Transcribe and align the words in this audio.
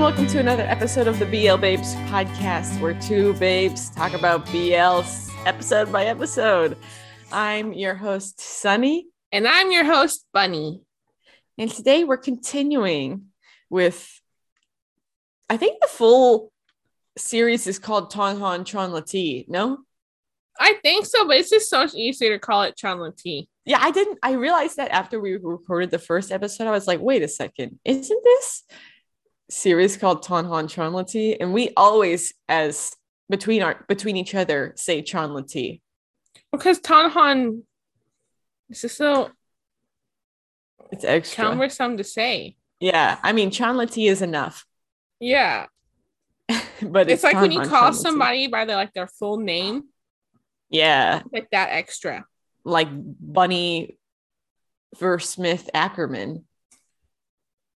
and 0.00 0.06
welcome 0.06 0.26
to 0.26 0.38
another 0.38 0.62
episode 0.62 1.06
of 1.06 1.18
the 1.18 1.26
BL 1.26 1.58
Babes 1.58 1.94
podcast, 2.08 2.80
where 2.80 2.98
two 3.02 3.34
babes 3.34 3.90
talk 3.90 4.14
about 4.14 4.46
BL 4.46 5.02
episode 5.44 5.92
by 5.92 6.06
episode. 6.06 6.78
I'm 7.30 7.74
your 7.74 7.94
host, 7.94 8.40
Sunny. 8.40 9.08
And 9.30 9.46
I'm 9.46 9.70
your 9.70 9.84
host, 9.84 10.24
Bunny. 10.32 10.80
And 11.58 11.70
today 11.70 12.04
we're 12.04 12.16
continuing 12.16 13.26
with, 13.68 14.22
I 15.50 15.58
think 15.58 15.82
the 15.82 15.86
full 15.86 16.50
series 17.18 17.66
is 17.66 17.78
called 17.78 18.10
Tonhon 18.10 18.60
Chonlatee, 18.60 19.50
no? 19.50 19.80
I 20.58 20.78
think 20.82 21.04
so, 21.04 21.26
but 21.26 21.36
it's 21.36 21.50
just 21.50 21.68
so 21.68 21.82
much 21.82 21.94
easier 21.94 22.30
to 22.30 22.38
call 22.38 22.62
it 22.62 22.74
Chonlatee. 22.82 23.48
Yeah, 23.66 23.80
I 23.82 23.90
didn't, 23.90 24.18
I 24.22 24.32
realized 24.32 24.78
that 24.78 24.92
after 24.92 25.20
we 25.20 25.36
recorded 25.36 25.90
the 25.90 25.98
first 25.98 26.32
episode, 26.32 26.68
I 26.68 26.70
was 26.70 26.86
like, 26.86 27.00
wait 27.00 27.22
a 27.22 27.28
second, 27.28 27.78
isn't 27.84 28.24
this 28.24 28.62
series 29.50 29.96
called 29.96 30.22
Tonhon 30.24 30.66
Chonlatee? 30.66 31.36
And 31.40 31.52
we 31.52 31.70
always, 31.76 32.32
as 32.48 32.92
between 33.28 33.62
our 33.62 33.84
between 33.88 34.16
each 34.16 34.34
other, 34.34 34.72
say 34.76 35.02
Chonlatee. 35.02 35.80
Because 36.52 36.80
Tonghon 36.80 37.62
is 38.68 38.80
just 38.80 38.96
so 38.96 39.30
It's 40.90 41.04
extra. 41.04 41.44
cumbersome 41.44 41.96
to 41.98 42.04
say. 42.04 42.56
Yeah, 42.80 43.18
I 43.22 43.32
mean, 43.32 43.50
Chonlatee 43.50 44.08
is 44.10 44.22
enough, 44.22 44.64
Yeah. 45.20 45.66
but 46.82 47.08
It's, 47.10 47.22
like 47.22 47.36
when 47.36 47.52
you 47.52 47.60
call 47.62 47.92
somebody 47.92 48.48
by 48.48 48.64
their 48.64 48.76
like 48.76 48.92
their 48.94 49.06
full 49.06 49.36
name, 49.36 49.84
yeah, 50.70 51.22
like 51.32 51.50
that 51.50 51.68
extra. 51.70 52.24
like 52.64 52.88
Bunny 52.90 53.98
Versmith 54.96 55.68
Ackerman. 55.74 56.44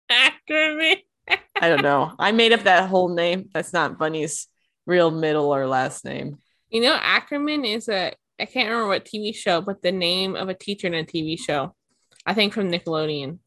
Ackerman. 0.09 0.97
I 1.29 1.69
don't 1.69 1.83
know. 1.83 2.13
I 2.19 2.33
made 2.33 2.53
up 2.53 2.65
that 2.65 2.89
whole 2.89 3.15
name. 3.15 3.49
That's 3.55 3.73
not 3.73 3.99
Bunny's 3.99 4.49
real 4.87 5.11
middle 5.11 5.55
or 5.55 5.67
last 5.67 6.05
name. 6.05 6.39
You 6.71 6.81
know, 6.81 6.99
Ackerman 7.01 7.65
is 7.65 7.89
a 7.89 8.13
I 8.41 8.47
can't 8.47 8.69
remember 8.69 8.89
what 8.89 9.05
TV 9.05 9.35
show, 9.35 9.61
but 9.61 9.83
the 9.83 9.93
name 9.93 10.35
of 10.35 10.49
a 10.49 10.55
teacher 10.55 10.89
in 10.89 10.95
a 10.95 11.05
TV 11.05 11.39
show. 11.39 11.75
I 12.27 12.35
think 12.35 12.53
from 12.53 12.71
Nickelodeon. 12.71 13.39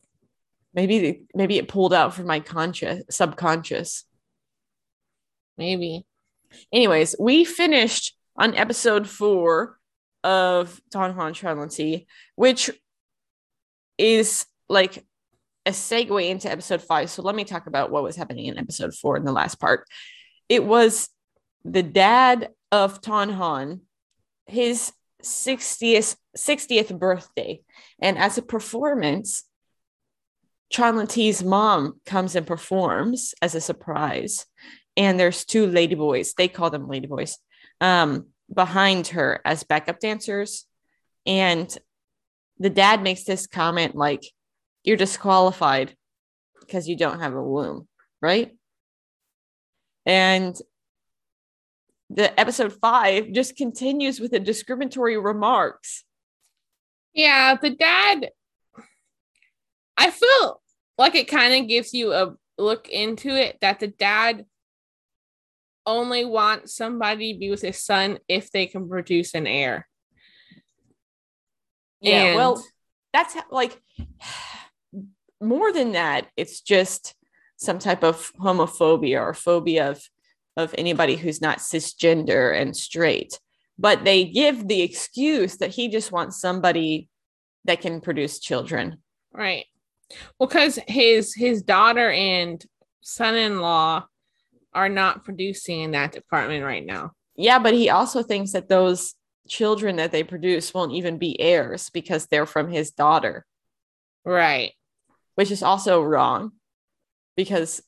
Maybe 0.73 1.23
maybe 1.33 1.57
it 1.57 1.67
pulled 1.67 1.93
out 1.93 2.13
from 2.13 2.27
my 2.27 2.39
conscious 2.39 3.03
subconscious. 3.09 4.05
Maybe. 5.57 6.05
Anyways, 6.71 7.15
we 7.19 7.45
finished 7.45 8.15
on 8.37 8.55
episode 8.55 9.07
four 9.07 9.77
of 10.23 10.81
Tonhon 10.93 11.33
Chonlatee, 11.33 12.05
which 12.35 12.69
is 13.97 14.45
like 14.67 15.05
a 15.65 15.71
segue 15.71 16.29
into 16.29 16.51
episode 16.51 16.81
five. 16.81 17.09
So 17.09 17.21
let 17.21 17.35
me 17.35 17.43
talk 17.43 17.67
about 17.67 17.91
what 17.91 18.03
was 18.03 18.15
happening 18.15 18.45
in 18.45 18.57
episode 18.57 18.93
four 18.93 19.17
in 19.17 19.25
the 19.25 19.31
last 19.31 19.59
part. 19.59 19.87
It 20.47 20.63
was 20.63 21.09
the 21.63 21.83
dad 21.83 22.49
of 22.71 23.01
Ton 23.01 23.29
Han, 23.29 23.81
his 24.45 24.91
60th 25.23 26.15
60th 26.37 26.97
birthday. 26.99 27.61
And 27.99 28.17
as 28.17 28.37
a 28.37 28.41
performance, 28.41 29.43
Chonlatee's 30.71 31.43
mom 31.43 31.99
comes 32.05 32.35
and 32.35 32.45
performs 32.45 33.33
as 33.41 33.55
a 33.55 33.61
surprise. 33.61 34.45
And 34.97 35.19
there's 35.19 35.45
two 35.45 35.67
ladyboys, 35.67 36.35
they 36.35 36.47
call 36.47 36.69
them 36.69 36.87
ladyboys, 36.87 37.35
um, 37.81 38.27
behind 38.53 39.07
her 39.07 39.41
as 39.45 39.63
backup 39.63 39.99
dancers. 39.99 40.65
And 41.25 41.75
the 42.59 42.69
dad 42.69 43.01
makes 43.01 43.23
this 43.23 43.47
comment 43.47 43.95
like, 43.95 44.23
You're 44.85 44.97
disqualified 44.97 45.95
because 46.59 46.87
you 46.87 46.95
don't 46.95 47.19
have 47.19 47.33
a 47.33 47.41
womb, 47.43 47.87
right? 48.21 48.55
And 50.05 50.55
the 52.11 52.39
episode 52.39 52.73
five 52.79 53.31
just 53.31 53.57
continues 53.57 54.19
with 54.19 54.31
the 54.31 54.39
discriminatory 54.39 55.17
remarks. 55.17 56.05
Yeah, 57.13 57.55
the 57.59 57.71
dad. 57.71 58.29
I 59.97 60.11
feel 60.11 60.61
like 60.97 61.15
it 61.15 61.27
kind 61.27 61.61
of 61.63 61.67
gives 61.67 61.93
you 61.93 62.13
a 62.13 62.35
look 62.57 62.87
into 62.87 63.29
it 63.29 63.57
that 63.61 63.79
the 63.79 63.87
dad 63.87 64.45
only 65.85 66.25
wants 66.25 66.75
somebody 66.75 67.33
to 67.33 67.39
be 67.39 67.49
with 67.49 67.61
his 67.61 67.81
son 67.81 68.19
if 68.27 68.51
they 68.51 68.67
can 68.67 68.87
produce 68.87 69.33
an 69.33 69.47
heir. 69.47 69.87
Yeah, 72.01 72.23
And- 72.25 72.35
well, 72.35 72.63
that's 73.13 73.35
like 73.49 73.81
more 75.41 75.71
than 75.71 75.93
that. 75.93 76.27
It's 76.37 76.61
just 76.61 77.15
some 77.57 77.79
type 77.79 78.03
of 78.03 78.31
homophobia 78.39 79.19
or 79.21 79.33
phobia 79.33 79.91
of 79.91 80.01
of 80.57 80.73
anybody 80.77 81.15
who's 81.15 81.41
not 81.41 81.59
cisgender 81.59 82.59
and 82.59 82.75
straight. 82.75 83.39
But 83.77 84.05
they 84.05 84.25
give 84.25 84.67
the 84.67 84.81
excuse 84.81 85.57
that 85.57 85.71
he 85.71 85.89
just 85.89 86.11
wants 86.11 86.39
somebody 86.39 87.09
that 87.65 87.81
can 87.81 87.99
produce 87.99 88.39
children. 88.39 88.99
Right. 89.33 89.65
Well, 90.39 90.47
because 90.47 90.79
his 90.87 91.33
his 91.33 91.61
daughter 91.61 92.09
and 92.09 92.63
son-in-law 93.01 94.05
are 94.73 94.89
not 94.89 95.25
producing 95.25 95.81
in 95.81 95.91
that 95.91 96.11
department 96.11 96.63
right 96.63 96.85
now. 96.85 97.11
Yeah, 97.35 97.59
but 97.59 97.73
he 97.73 97.89
also 97.89 98.23
thinks 98.23 98.53
that 98.53 98.69
those 98.69 99.13
children 99.47 99.97
that 99.97 100.11
they 100.11 100.23
produce 100.23 100.73
won't 100.73 100.93
even 100.93 101.17
be 101.17 101.39
heirs 101.39 101.89
because 101.89 102.27
they're 102.27 102.45
from 102.45 102.69
his 102.69 102.91
daughter. 102.91 103.45
Right. 104.23 104.73
Which 105.35 105.51
is 105.51 105.61
also 105.63 106.01
wrong 106.01 106.51
because 107.35 107.81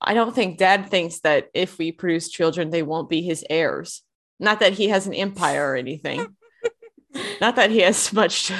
I 0.00 0.14
don't 0.14 0.34
think 0.34 0.58
dad 0.58 0.90
thinks 0.90 1.20
that 1.20 1.48
if 1.54 1.78
we 1.78 1.92
produce 1.92 2.28
children, 2.28 2.70
they 2.70 2.82
won't 2.82 3.08
be 3.08 3.22
his 3.22 3.44
heirs. 3.48 4.02
Not 4.38 4.60
that 4.60 4.74
he 4.74 4.88
has 4.88 5.06
an 5.06 5.14
empire 5.14 5.72
or 5.72 5.76
anything. 5.76 6.36
Not 7.40 7.56
that 7.56 7.70
he 7.70 7.80
has 7.80 8.12
much. 8.12 8.52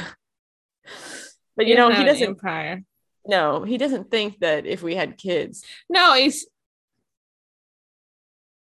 but 1.57 1.67
you 1.67 1.75
know, 1.75 1.91
he 1.91 2.05
doesn't. 2.05 2.29
empire. 2.29 2.83
No, 3.27 3.65
he 3.65 3.77
doesn't 3.79 4.11
think 4.11 4.39
that 4.41 4.65
if 4.67 4.83
we 4.83 4.95
had 4.95 5.19
kids. 5.19 5.65
No, 5.89 6.15
he's. 6.15 6.47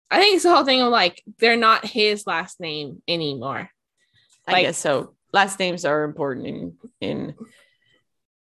I 0.09 0.19
think 0.19 0.35
it's 0.35 0.43
the 0.43 0.53
whole 0.53 0.65
thing 0.65 0.81
of 0.81 0.89
like 0.91 1.23
they're 1.39 1.55
not 1.57 1.85
his 1.85 2.27
last 2.27 2.59
name 2.59 3.01
anymore. 3.07 3.69
I 4.47 4.51
Like- 4.51 4.65
guess 4.65 4.77
so. 4.77 5.15
Last 5.33 5.59
names 5.59 5.85
are 5.85 6.03
important 6.03 6.45
in 6.47 6.77
in 6.99 7.35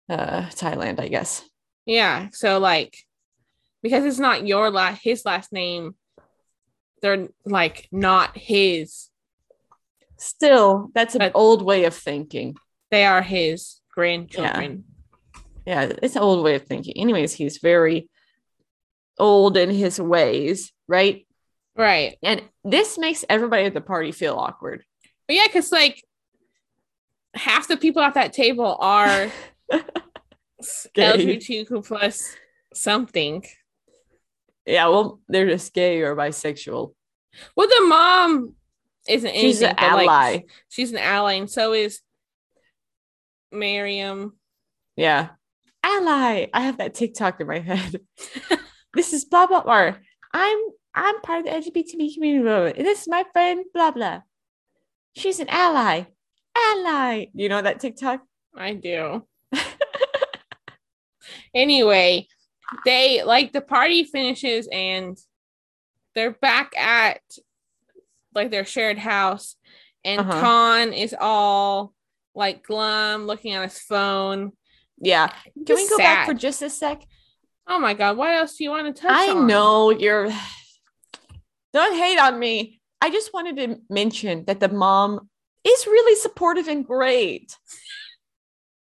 uh, 0.08 0.42
Thailand, 0.50 1.00
I 1.00 1.08
guess. 1.08 1.42
Yeah. 1.86 2.28
So 2.32 2.58
like 2.58 2.96
because 3.82 4.04
it's 4.06 4.18
not 4.18 4.46
your 4.46 4.70
last 4.70 5.02
his 5.02 5.24
last 5.26 5.52
name, 5.52 5.94
they're 7.02 7.28
like 7.44 7.86
not 7.92 8.36
his. 8.36 9.10
Still, 10.16 10.90
that's 10.94 11.14
an 11.14 11.30
old 11.34 11.62
way 11.62 11.84
of 11.84 11.94
thinking. 11.94 12.56
They 12.90 13.04
are 13.04 13.20
his 13.20 13.80
grandchildren. 13.92 14.84
yeah, 15.66 15.92
it's 16.02 16.16
an 16.16 16.22
old 16.22 16.42
way 16.42 16.54
of 16.54 16.62
thinking. 16.62 16.94
Anyways, 16.96 17.34
he's 17.34 17.58
very 17.58 18.08
old 19.18 19.56
in 19.56 19.70
his 19.70 20.00
ways, 20.00 20.72
right? 20.88 21.26
Right. 21.76 22.16
And 22.22 22.42
this 22.64 22.96
makes 22.96 23.24
everybody 23.28 23.64
at 23.64 23.74
the 23.74 23.80
party 23.80 24.12
feel 24.12 24.36
awkward. 24.36 24.82
But 25.26 25.36
yeah, 25.36 25.46
because 25.46 25.72
like 25.72 26.02
half 27.34 27.68
the 27.68 27.76
people 27.76 28.00
at 28.00 28.14
that 28.14 28.32
table 28.32 28.78
are 28.80 29.30
LGBTQ 30.96 31.86
plus 31.86 32.34
something. 32.72 33.44
Yeah, 34.66 34.88
well, 34.88 35.20
they're 35.28 35.48
just 35.48 35.74
gay 35.74 36.00
or 36.00 36.16
bisexual. 36.16 36.94
Well, 37.56 37.68
the 37.68 37.86
mom 37.86 38.54
isn't 39.08 39.28
anything. 39.28 39.50
She's 39.50 39.62
an 39.62 39.74
but, 39.76 39.92
like, 39.92 40.08
ally. 40.08 40.42
she's 40.68 40.92
an 40.92 40.98
ally, 40.98 41.34
and 41.34 41.50
so 41.50 41.72
is 41.72 42.00
Miriam. 43.52 44.36
Yeah. 44.96 45.30
Ally. 45.82 46.46
I 46.52 46.60
have 46.62 46.78
that 46.78 46.94
TikTok 46.94 47.40
in 47.40 47.46
my 47.46 47.58
head. 47.58 48.00
this 48.94 49.12
is 49.12 49.24
blah 49.24 49.46
blah 49.46 49.62
blah. 49.62 49.94
I'm 50.32 50.58
I'm 50.94 51.20
part 51.20 51.40
of 51.40 51.44
the 51.46 51.70
LGBT 51.70 52.14
community. 52.14 52.44
Movement. 52.44 52.76
This 52.76 53.02
is 53.02 53.08
my 53.08 53.24
friend, 53.32 53.64
blah 53.74 53.90
blah. 53.90 54.20
She's 55.16 55.40
an 55.40 55.48
ally. 55.48 56.04
Ally. 56.56 57.26
You 57.34 57.48
know 57.48 57.60
that 57.60 57.80
TikTok? 57.80 58.22
I 58.56 58.74
do. 58.74 59.26
Anyway, 61.54 62.26
they 62.84 63.22
like 63.22 63.52
the 63.52 63.60
party 63.60 64.04
finishes 64.04 64.68
and 64.72 65.18
they're 66.14 66.32
back 66.32 66.76
at 66.76 67.20
like 68.34 68.50
their 68.50 68.64
shared 68.64 68.98
house, 68.98 69.56
and 70.04 70.20
Uh-huh. 70.20 70.40
Con 70.40 70.92
is 70.92 71.14
all 71.18 71.92
like 72.34 72.64
glum, 72.64 73.26
looking 73.26 73.52
at 73.54 73.62
his 73.62 73.78
phone. 73.78 74.52
Yeah. 74.98 75.28
Can 75.28 75.52
we 75.56 75.64
Just 75.64 75.90
go 75.90 75.98
back 75.98 76.26
for 76.26 76.34
just 76.34 76.62
a 76.62 76.70
sec? 76.70 77.02
Oh 77.66 77.78
my 77.78 77.94
god, 77.94 78.16
what 78.16 78.30
else 78.30 78.56
do 78.56 78.64
you 78.64 78.70
want 78.70 78.94
to 78.94 79.02
touch 79.02 79.12
I 79.12 79.30
on? 79.30 79.46
know 79.46 79.90
you're. 79.90 80.30
Don't 81.72 81.96
hate 81.96 82.18
on 82.18 82.38
me. 82.38 82.80
I 83.00 83.10
just 83.10 83.32
wanted 83.34 83.56
to 83.56 83.80
mention 83.90 84.44
that 84.46 84.60
the 84.60 84.68
mom 84.68 85.28
is 85.64 85.86
really 85.86 86.14
supportive 86.20 86.68
and 86.68 86.86
great. 86.86 87.56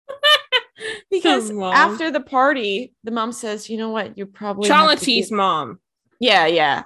because 1.11 1.51
after 1.51 2.11
the 2.11 2.19
party, 2.19 2.93
the 3.03 3.11
mom 3.11 3.31
says, 3.31 3.69
"You 3.69 3.77
know 3.77 3.89
what? 3.89 4.17
You 4.17 4.25
probably 4.25 4.69
Chonlatee's 4.69 5.29
give-" 5.29 5.37
mom. 5.37 5.79
Yeah, 6.19 6.45
yeah. 6.45 6.83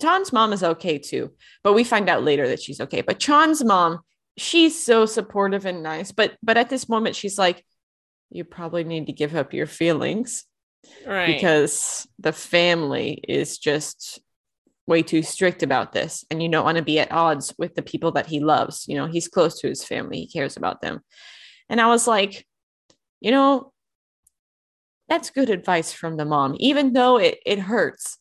Chan's 0.00 0.32
mom 0.32 0.52
is 0.52 0.62
okay 0.62 0.98
too, 0.98 1.32
but 1.62 1.72
we 1.72 1.84
find 1.84 2.08
out 2.08 2.22
later 2.22 2.48
that 2.48 2.60
she's 2.60 2.80
okay. 2.80 3.00
But 3.00 3.18
Chan's 3.18 3.64
mom, 3.64 4.00
she's 4.36 4.82
so 4.82 5.06
supportive 5.06 5.64
and 5.64 5.82
nice, 5.82 6.12
but 6.12 6.36
but 6.42 6.56
at 6.56 6.68
this 6.68 6.88
moment, 6.88 7.16
she's 7.16 7.38
like, 7.38 7.64
"You 8.30 8.44
probably 8.44 8.84
need 8.84 9.06
to 9.06 9.12
give 9.12 9.34
up 9.34 9.52
your 9.54 9.66
feelings." 9.66 10.44
Right. 11.06 11.26
because 11.26 12.06
the 12.18 12.32
family 12.32 13.20
is 13.26 13.58
just 13.58 14.20
way 14.86 15.02
too 15.02 15.22
strict 15.22 15.62
about 15.62 15.92
this 15.92 16.24
and 16.30 16.42
you 16.42 16.48
don't 16.48 16.64
want 16.64 16.78
to 16.78 16.84
be 16.84 16.98
at 16.98 17.10
odds 17.12 17.54
with 17.58 17.74
the 17.74 17.82
people 17.82 18.12
that 18.12 18.26
he 18.26 18.40
loves 18.40 18.84
you 18.88 18.94
know 18.94 19.06
he's 19.06 19.28
close 19.28 19.60
to 19.60 19.68
his 19.68 19.84
family 19.84 20.20
he 20.20 20.28
cares 20.28 20.56
about 20.56 20.80
them 20.80 21.00
and 21.68 21.80
i 21.80 21.86
was 21.86 22.06
like 22.06 22.46
you 23.20 23.30
know 23.30 23.72
that's 25.08 25.30
good 25.30 25.50
advice 25.50 25.92
from 25.92 26.16
the 26.16 26.24
mom 26.24 26.54
even 26.58 26.92
though 26.92 27.18
it, 27.18 27.38
it 27.46 27.58
hurts 27.58 28.18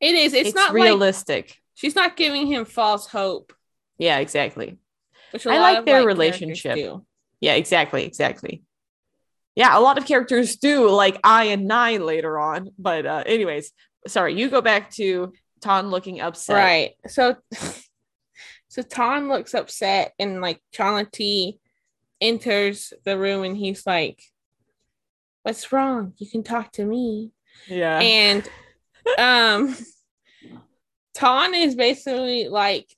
it 0.00 0.14
is. 0.14 0.34
It's, 0.34 0.48
it's, 0.48 0.54
not 0.56 0.74
like 0.74 0.82
realistic 0.84 1.56
she's 1.74 1.94
not 1.94 2.16
giving 2.16 2.46
him 2.46 2.64
false 2.64 3.06
hope. 3.06 3.52
yeah 3.98 4.18
exactly 4.18 4.78
I 5.34 5.58
like 5.58 5.84
their 5.84 6.02
characters 6.02 6.06
relationship. 6.06 7.00
yeah 7.40 7.54
exactly 7.54 8.04
exactly 8.04 8.62
yeah 9.54 9.76
a 9.76 9.80
lot 9.80 9.98
of 9.98 10.06
characters 10.06 10.56
do 10.56 10.88
like 10.90 11.18
i 11.24 11.44
and 11.44 11.66
nine 11.66 12.04
later 12.04 12.38
on 12.38 12.70
but 12.78 13.06
uh 13.06 13.24
anyways 13.26 13.72
sorry 14.06 14.38
you 14.38 14.48
go 14.50 14.60
back 14.60 14.90
to 14.92 15.32
Ton 15.64 15.88
looking 15.88 16.20
upset 16.20 16.56
Right. 16.56 16.90
So 17.08 17.36
so 18.68 18.82
Ton 18.82 19.28
looks 19.28 19.54
upset 19.54 20.12
and 20.18 20.42
like 20.42 20.60
Chonlatee 20.74 21.58
enters 22.20 22.92
the 23.04 23.18
room 23.18 23.44
and 23.44 23.56
he's 23.56 23.86
like, 23.86 24.22
What's 25.42 25.72
wrong? 25.72 26.14
You 26.18 26.28
can 26.28 26.42
talk 26.42 26.72
to 26.72 26.84
me. 26.84 27.32
yeah 27.68 28.00
And 28.00 28.48
um 29.18 29.76
Ton 31.14 31.54
is 31.54 31.74
basically 31.74 32.48
like, 32.48 32.88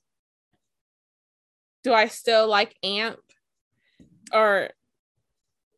Do 1.83 1.93
I 1.93 2.07
still 2.07 2.47
like 2.47 2.75
Amp? 2.83 3.19
Or 4.33 4.69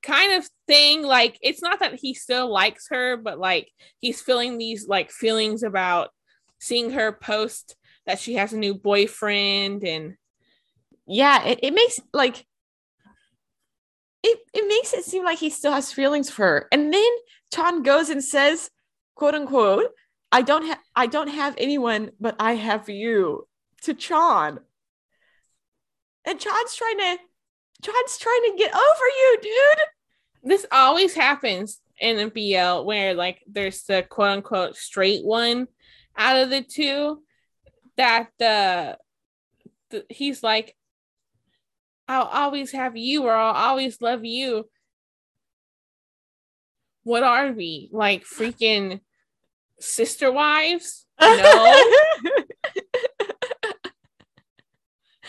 kind 0.01 0.33
of 0.33 0.49
thing. 0.67 1.03
Like 1.03 1.37
it's 1.41 1.61
not 1.61 1.79
that 1.79 1.95
he 1.95 2.13
still 2.13 2.51
likes 2.51 2.87
her, 2.89 3.17
but 3.17 3.39
like 3.39 3.69
he's 3.99 4.21
feeling 4.21 4.57
these 4.57 4.87
like 4.87 5.11
feelings 5.11 5.63
about 5.63 6.09
seeing 6.59 6.91
her 6.91 7.11
post 7.11 7.75
that 8.05 8.19
she 8.19 8.35
has 8.35 8.53
a 8.53 8.57
new 8.57 8.73
boyfriend 8.73 9.83
and 9.83 10.15
yeah 11.05 11.43
it, 11.45 11.59
it 11.63 11.73
makes 11.73 11.99
like 12.11 12.45
it, 14.23 14.39
it 14.53 14.67
makes 14.67 14.93
it 14.93 15.05
seem 15.05 15.23
like 15.23 15.39
he 15.39 15.49
still 15.49 15.71
has 15.71 15.91
feelings 15.91 16.29
for 16.29 16.45
her. 16.45 16.67
And 16.71 16.93
then 16.93 17.09
Chan 17.53 17.83
goes 17.83 18.09
and 18.09 18.23
says 18.23 18.69
quote 19.15 19.35
unquote 19.35 19.87
i 20.31 20.41
don't 20.41 20.65
have 20.65 20.79
i 20.95 21.05
don't 21.05 21.27
have 21.27 21.53
anyone 21.57 22.09
but 22.21 22.35
i 22.39 22.53
have 22.53 22.87
you 22.87 23.45
to 23.81 23.93
Chan 23.93 24.59
and 26.25 26.39
Chan's 26.39 26.75
trying 26.75 26.97
to 26.97 27.17
Chan's 27.83 28.17
trying 28.17 28.41
to 28.43 28.55
get 28.57 28.73
over 28.73 29.05
you 29.19 29.37
dude. 29.41 29.85
This 30.43 30.65
always 30.71 31.13
happens 31.13 31.79
in 31.99 32.19
a 32.19 32.29
BL 32.29 32.85
where 32.85 33.13
like 33.13 33.41
there's 33.47 33.83
the 33.83 34.03
quote 34.03 34.29
unquote 34.29 34.75
straight 34.75 35.25
one 35.25 35.67
out 36.15 36.37
of 36.37 36.49
the 36.49 36.61
two 36.61 37.21
that 37.97 38.29
the, 38.37 38.97
the 39.89 40.05
he's 40.09 40.43
like 40.43 40.75
I'll 42.09 42.23
always 42.23 42.71
have 42.71 42.97
you 42.97 43.23
or 43.23 43.33
I'll 43.33 43.53
always 43.53 44.01
love 44.01 44.25
you. 44.25 44.67
What 47.03 47.21
are 47.21 47.51
we? 47.51 47.89
Like 47.93 48.25
freaking 48.25 49.01
sister 49.79 50.31
wives? 50.31 51.05
No. 51.21 51.83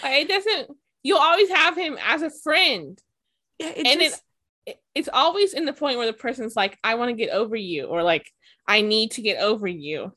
It 0.02 0.28
doesn't 0.28 0.70
you'll 1.02 1.18
always 1.18 1.50
have 1.50 1.76
him 1.76 1.98
as 2.02 2.22
a 2.22 2.30
friend. 2.30 2.98
yeah, 3.58 3.68
it 3.68 3.86
and 3.86 4.00
just, 4.00 4.22
it, 4.64 4.70
it 4.70 4.80
it's 4.94 5.08
always 5.12 5.52
in 5.52 5.66
the 5.66 5.74
point 5.74 5.98
where 5.98 6.06
the 6.06 6.14
person's 6.14 6.56
like, 6.56 6.78
I 6.82 6.94
want 6.94 7.10
to 7.10 7.14
get 7.14 7.34
over 7.34 7.54
you, 7.54 7.84
or 7.84 8.02
like, 8.02 8.26
I 8.66 8.80
need 8.80 9.12
to 9.12 9.22
get 9.22 9.42
over 9.42 9.66
you. 9.66 10.12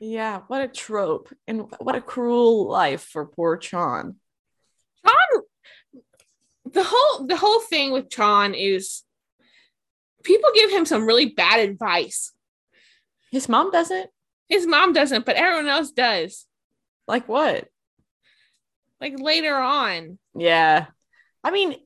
yeah 0.00 0.40
what 0.48 0.60
a 0.60 0.68
trope 0.68 1.32
and 1.46 1.72
what 1.78 1.94
a 1.94 2.00
cruel 2.00 2.68
life 2.68 3.02
for 3.02 3.26
poor 3.26 3.56
Chan 3.56 4.16
Chan, 5.06 5.42
the 6.72 6.84
whole 6.84 7.26
the 7.26 7.36
whole 7.36 7.60
thing 7.60 7.92
with 7.92 8.10
Chan 8.10 8.54
is 8.54 9.02
people 10.24 10.50
give 10.54 10.70
him 10.70 10.84
some 10.84 11.06
really 11.06 11.26
bad 11.26 11.60
advice. 11.60 12.32
his 13.30 13.48
mom 13.48 13.70
doesn't 13.70 14.10
His 14.48 14.66
mom 14.66 14.92
doesn't, 14.92 15.24
but 15.26 15.36
everyone 15.36 15.68
else 15.68 15.90
does. 15.92 16.46
like 17.06 17.28
what 17.28 17.68
Like 19.00 19.14
later 19.18 19.54
on, 19.56 20.18
Yeah. 20.34 20.86
I 21.44 21.50
mean, 21.52 21.76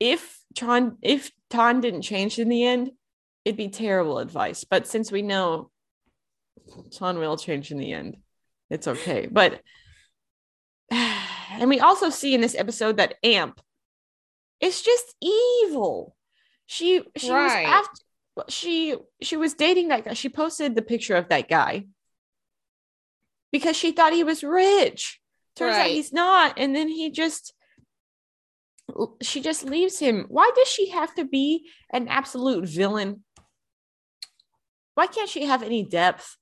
if 0.00 0.40
Tron 0.54 0.96
if 1.02 1.30
Ton 1.50 1.80
didn't 1.80 2.02
change 2.02 2.38
in 2.38 2.48
the 2.48 2.64
end, 2.64 2.92
it'd 3.44 3.56
be 3.56 3.68
terrible 3.68 4.18
advice. 4.18 4.64
But 4.64 4.86
since 4.86 5.12
we 5.12 5.22
know 5.22 5.70
Ton 6.96 7.18
will 7.18 7.36
change 7.36 7.70
in 7.70 7.78
the 7.78 7.92
end, 7.92 8.16
it's 8.70 8.88
okay. 8.88 9.26
But 9.30 9.60
and 11.58 11.68
we 11.68 11.80
also 11.80 12.10
see 12.10 12.34
in 12.34 12.40
this 12.40 12.54
episode 12.54 12.96
that 12.96 13.16
Amp 13.22 13.60
is 14.60 14.82
just 14.82 15.14
evil. 15.20 16.16
She 16.66 17.02
she 17.16 17.30
Right. 17.30 17.64
was 17.64 17.86
after 17.86 18.50
she 18.50 18.96
she 19.20 19.36
was 19.36 19.54
dating 19.54 19.88
that 19.88 20.04
guy. 20.04 20.14
She 20.14 20.28
posted 20.28 20.74
the 20.74 20.82
picture 20.82 21.16
of 21.16 21.28
that 21.28 21.48
guy 21.48 21.86
because 23.52 23.76
she 23.76 23.92
thought 23.92 24.12
he 24.12 24.24
was 24.24 24.44
rich. 24.44 25.20
Turns 25.56 25.76
out 25.76 25.86
he's 25.90 26.12
not. 26.12 26.54
And 26.56 26.74
then 26.74 26.88
he 26.88 27.10
just 27.10 27.52
she 29.22 29.40
just 29.40 29.64
leaves 29.64 29.98
him. 29.98 30.26
Why 30.28 30.50
does 30.54 30.68
she 30.68 30.90
have 30.90 31.14
to 31.16 31.24
be 31.24 31.68
an 31.92 32.08
absolute 32.08 32.66
villain? 32.68 33.24
Why 34.94 35.06
can't 35.06 35.28
she 35.28 35.44
have 35.44 35.62
any 35.62 35.84
depth? 35.84 36.36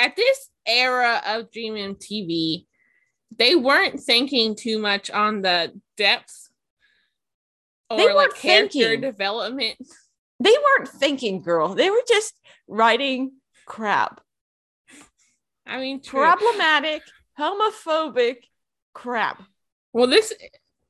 at 0.00 0.16
this 0.16 0.48
era 0.70 1.20
of 1.26 1.50
Dream 1.50 1.74
MTV, 1.74 2.66
they 3.36 3.54
weren't 3.56 4.00
thinking 4.00 4.54
too 4.56 4.78
much 4.78 5.10
on 5.10 5.42
the 5.42 5.72
depth 5.96 6.48
or 7.88 7.96
They 7.98 8.06
like 8.06 8.14
weren't 8.14 8.34
character 8.36 8.78
thinking. 8.78 9.00
development. 9.00 9.76
They 10.38 10.54
weren't 10.78 10.88
thinking, 10.88 11.42
girl. 11.42 11.74
They 11.74 11.90
were 11.90 12.02
just 12.08 12.34
writing 12.68 13.32
crap. 13.66 14.20
I 15.66 15.78
mean, 15.78 16.00
true. 16.02 16.20
Problematic, 16.20 17.02
homophobic 17.38 18.36
crap. 18.94 19.42
Well, 19.92 20.06
this, 20.06 20.32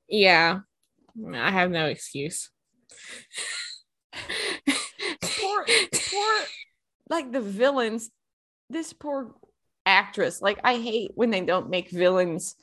yeah, 0.08 0.60
I 1.34 1.50
have 1.50 1.70
no 1.70 1.86
excuse. 1.86 2.50
Poor, 5.20 5.66
poor, 5.92 6.34
like 7.08 7.32
the 7.32 7.40
villains. 7.40 8.10
This 8.68 8.92
poor 8.92 9.34
actress. 9.90 10.40
Like, 10.40 10.58
I 10.64 10.76
hate 10.76 11.10
when 11.14 11.30
they 11.30 11.42
don't 11.42 11.70
make 11.70 11.90
villains 11.90 12.54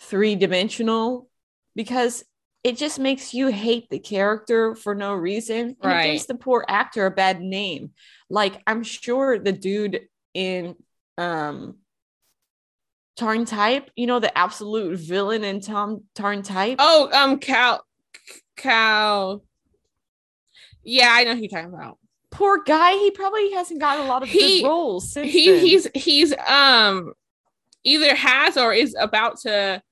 three 0.00 0.36
dimensional 0.36 1.28
because 1.74 2.24
it 2.64 2.76
just 2.76 2.98
makes 2.98 3.34
you 3.34 3.48
hate 3.48 3.88
the 3.90 3.98
character 3.98 4.74
for 4.74 4.94
no 4.94 5.14
reason. 5.14 5.60
And 5.68 5.76
Right. 5.82 6.06
it 6.06 6.12
gives 6.12 6.26
the 6.26 6.34
poor 6.34 6.64
actor 6.68 7.06
a 7.06 7.10
bad 7.10 7.40
name. 7.40 7.92
Like, 8.28 8.60
I'm 8.66 8.82
sure 8.82 9.38
the 9.38 9.52
dude 9.52 10.08
in 10.34 10.76
um 11.16 11.78
TharnType, 13.18 13.88
you 13.96 14.06
know, 14.06 14.20
the 14.20 14.36
absolute 14.36 14.96
villain 14.98 15.42
in 15.42 15.60
Tom 15.60 16.04
TharnType. 16.14 16.76
Oh, 16.78 17.10
um, 17.12 17.38
Cal, 17.40 17.84
Cal. 18.56 19.42
Yeah, 20.84 21.08
I 21.10 21.24
know 21.24 21.34
who 21.34 21.40
you're 21.40 21.48
talking 21.48 21.74
about. 21.74 21.98
Poor 22.30 22.62
guy, 22.64 22.92
he 22.92 23.10
probably 23.10 23.52
hasn't 23.52 23.80
gotten 23.80 24.04
a 24.04 24.08
lot 24.08 24.22
of 24.22 24.28
He- 24.28 24.60
good 24.62 24.68
roles 24.68 25.12
since 25.12 25.32
He 25.32 25.50
then. 25.50 25.64
he's 25.64 25.86
he's 25.94 26.34
um 26.46 27.12
either 27.84 28.14
has 28.14 28.56
or 28.56 28.72
is 28.72 28.94
about 28.98 29.38
to 29.40 29.82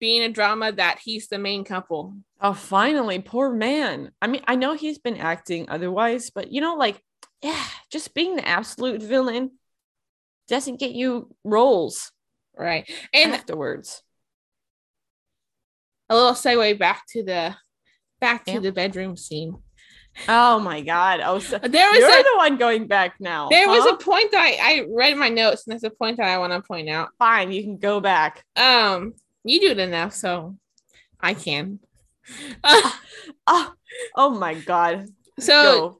be 0.00 0.16
in 0.16 0.22
a 0.24 0.32
drama 0.32 0.72
that 0.72 0.98
he's 1.02 1.28
the 1.28 1.38
main 1.38 1.64
couple. 1.64 2.14
Oh, 2.40 2.52
finally, 2.54 3.20
poor 3.20 3.50
man. 3.52 4.10
I 4.20 4.26
mean, 4.26 4.42
I 4.46 4.56
know 4.56 4.74
he's 4.74 4.98
been 4.98 5.16
acting 5.16 5.68
otherwise, 5.68 6.30
but 6.30 6.52
you 6.52 6.60
know, 6.60 6.74
like, 6.74 7.00
yeah, 7.40 7.64
just 7.90 8.12
being 8.12 8.34
the 8.36 8.46
absolute 8.46 9.00
villain 9.00 9.52
doesn't 10.48 10.80
get 10.80 10.90
you 10.92 11.34
roles 11.44 12.10
Right. 12.58 12.90
And 13.14 13.32
afterwards. 13.32 14.02
a 16.10 16.14
little 16.16 16.32
segue 16.32 16.78
back 16.78 17.04
to 17.10 17.22
the 17.22 17.56
back 18.20 18.44
to 18.44 18.52
Yeah. 18.54 18.58
the 18.58 18.72
bedroom 18.72 19.16
scene. 19.16 19.62
Oh 20.28 20.60
my 20.60 20.80
god! 20.82 21.20
Oh, 21.24 21.38
so 21.38 21.58
There 21.62 21.90
was 21.90 21.98
you're 21.98 22.20
a 22.20 22.22
the 22.22 22.34
one 22.36 22.56
going 22.56 22.86
back 22.86 23.14
now. 23.18 23.48
there 23.48 23.68
was 23.68 23.86
a 23.86 23.96
point 23.96 24.30
that 24.32 24.40
I, 24.40 24.58
I 24.60 24.86
read 24.88 25.16
my 25.16 25.28
notes, 25.28 25.66
and 25.66 25.72
there's 25.72 25.84
a 25.84 25.90
point 25.90 26.18
that 26.18 26.28
I 26.28 26.38
want 26.38 26.52
to 26.52 26.60
point 26.60 26.88
out. 26.88 27.10
fine. 27.18 27.50
You 27.52 27.62
can 27.62 27.78
go 27.78 28.00
back. 28.00 28.44
Um, 28.56 29.14
you 29.44 29.60
do 29.60 29.70
it 29.70 29.78
enough, 29.78 30.12
so 30.12 30.56
I 31.20 31.34
can. 31.34 31.80
oh, 32.64 32.94
oh 34.16 34.30
my 34.30 34.54
god. 34.54 35.08
so. 35.38 35.98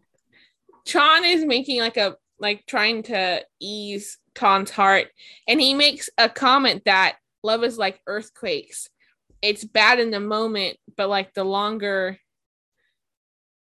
Chan 0.84 1.24
is 1.24 1.44
making 1.44 1.78
like 1.80 1.96
a 1.96 2.16
like 2.40 2.66
trying 2.66 3.04
to 3.04 3.44
ease 3.60 4.18
Ton's 4.34 4.70
heart, 4.70 5.08
and 5.46 5.60
he 5.60 5.74
makes 5.74 6.10
a 6.18 6.28
comment 6.28 6.82
that 6.86 7.16
love 7.42 7.64
is 7.64 7.78
like 7.78 8.00
earthquakes. 8.06 8.88
It's 9.40 9.64
bad 9.64 10.00
in 10.00 10.10
the 10.10 10.20
moment, 10.20 10.78
but 10.96 11.08
like 11.08 11.34
the 11.34 11.44
longer 11.44 12.18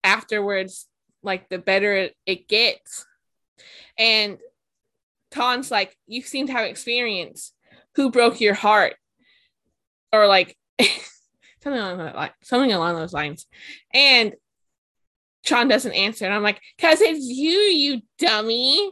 afterwards, 0.03 0.87
like 1.21 1.49
the 1.49 1.57
better 1.57 2.09
it, 2.25 2.47
gets. 2.47 3.05
And 3.97 4.37
Ton's 5.31 5.71
like, 5.71 5.95
You 6.07 6.21
seem 6.21 6.47
to 6.47 6.53
have 6.53 6.65
experience. 6.65 7.53
Who 7.95 8.11
broke 8.11 8.41
your 8.41 8.53
heart? 8.53 8.95
Or 10.11 10.27
like 10.27 10.57
something 11.61 11.81
along 11.81 11.97
that 11.99 12.15
line, 12.15 12.31
something 12.41 12.71
along 12.71 12.95
those 12.95 13.13
lines. 13.13 13.45
And 13.93 14.33
Sean 15.43 15.67
doesn't 15.67 15.91
answer. 15.93 16.25
And 16.25 16.33
I'm 16.33 16.43
like, 16.43 16.61
cause 16.79 17.01
it's 17.01 17.25
you, 17.25 17.57
you 17.57 18.01
dummy. 18.17 18.91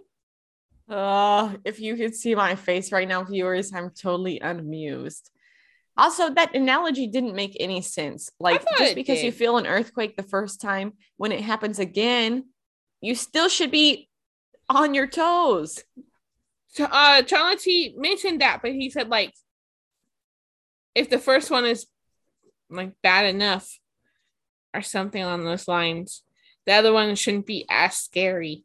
Oh, 0.89 1.55
if 1.63 1.79
you 1.79 1.95
could 1.95 2.13
see 2.13 2.35
my 2.35 2.55
face 2.55 2.91
right 2.91 3.07
now, 3.07 3.23
viewers, 3.23 3.73
I'm 3.73 3.91
totally 3.91 4.39
unmused. 4.41 5.31
Also, 6.01 6.33
that 6.33 6.55
analogy 6.55 7.05
didn't 7.05 7.35
make 7.35 7.55
any 7.59 7.79
sense. 7.79 8.31
Like, 8.39 8.63
just 8.79 8.95
because 8.95 9.21
you 9.21 9.31
feel 9.31 9.59
an 9.59 9.67
earthquake 9.67 10.17
the 10.17 10.23
first 10.23 10.59
time, 10.59 10.93
when 11.17 11.31
it 11.31 11.41
happens 11.41 11.77
again, 11.77 12.45
you 13.01 13.13
still 13.13 13.47
should 13.47 13.69
be 13.69 14.09
on 14.67 14.95
your 14.95 15.05
toes. 15.05 15.83
Uh 16.79 17.21
Chonlatee 17.21 17.95
mentioned 17.97 18.41
that, 18.41 18.61
but 18.63 18.71
he 18.71 18.89
said 18.89 19.09
like 19.09 19.31
if 20.95 21.07
the 21.07 21.19
first 21.19 21.51
one 21.51 21.65
is 21.65 21.85
like 22.71 22.93
bad 23.03 23.27
enough 23.27 23.69
or 24.73 24.81
something 24.81 25.21
on 25.21 25.43
those 25.43 25.67
lines, 25.67 26.23
the 26.65 26.73
other 26.73 26.93
one 26.93 27.13
shouldn't 27.15 27.45
be 27.45 27.67
as 27.69 27.95
scary. 27.95 28.63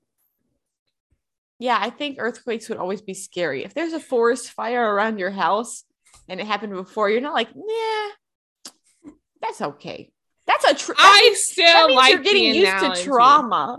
Yeah, 1.59 1.77
I 1.79 1.91
think 1.91 2.17
earthquakes 2.19 2.71
would 2.71 2.79
always 2.79 3.03
be 3.03 3.13
scary. 3.13 3.63
If 3.63 3.75
there's 3.75 3.93
a 3.93 4.01
forest 4.01 4.53
fire 4.53 4.95
around 4.95 5.19
your 5.19 5.33
house 5.33 5.85
and 6.29 6.41
it 6.41 6.47
happened 6.47 6.73
before, 6.75 7.11
you're 7.11 7.21
not 7.21 7.35
like, 7.35 7.49
nah, 7.55 9.13
that's 9.41 9.61
okay. 9.61 10.11
That's 10.47 10.65
a 10.65 10.75
tr- 10.75 10.93
that 10.93 10.99
I 10.99 11.21
means- 11.23 11.39
that 11.39 11.53
still 11.53 11.87
means 11.89 11.97
like 11.97 12.13
you're 12.13 12.23
getting 12.23 12.55
used 12.55 12.69
analogy. 12.73 13.03
to 13.03 13.07
trauma. 13.09 13.79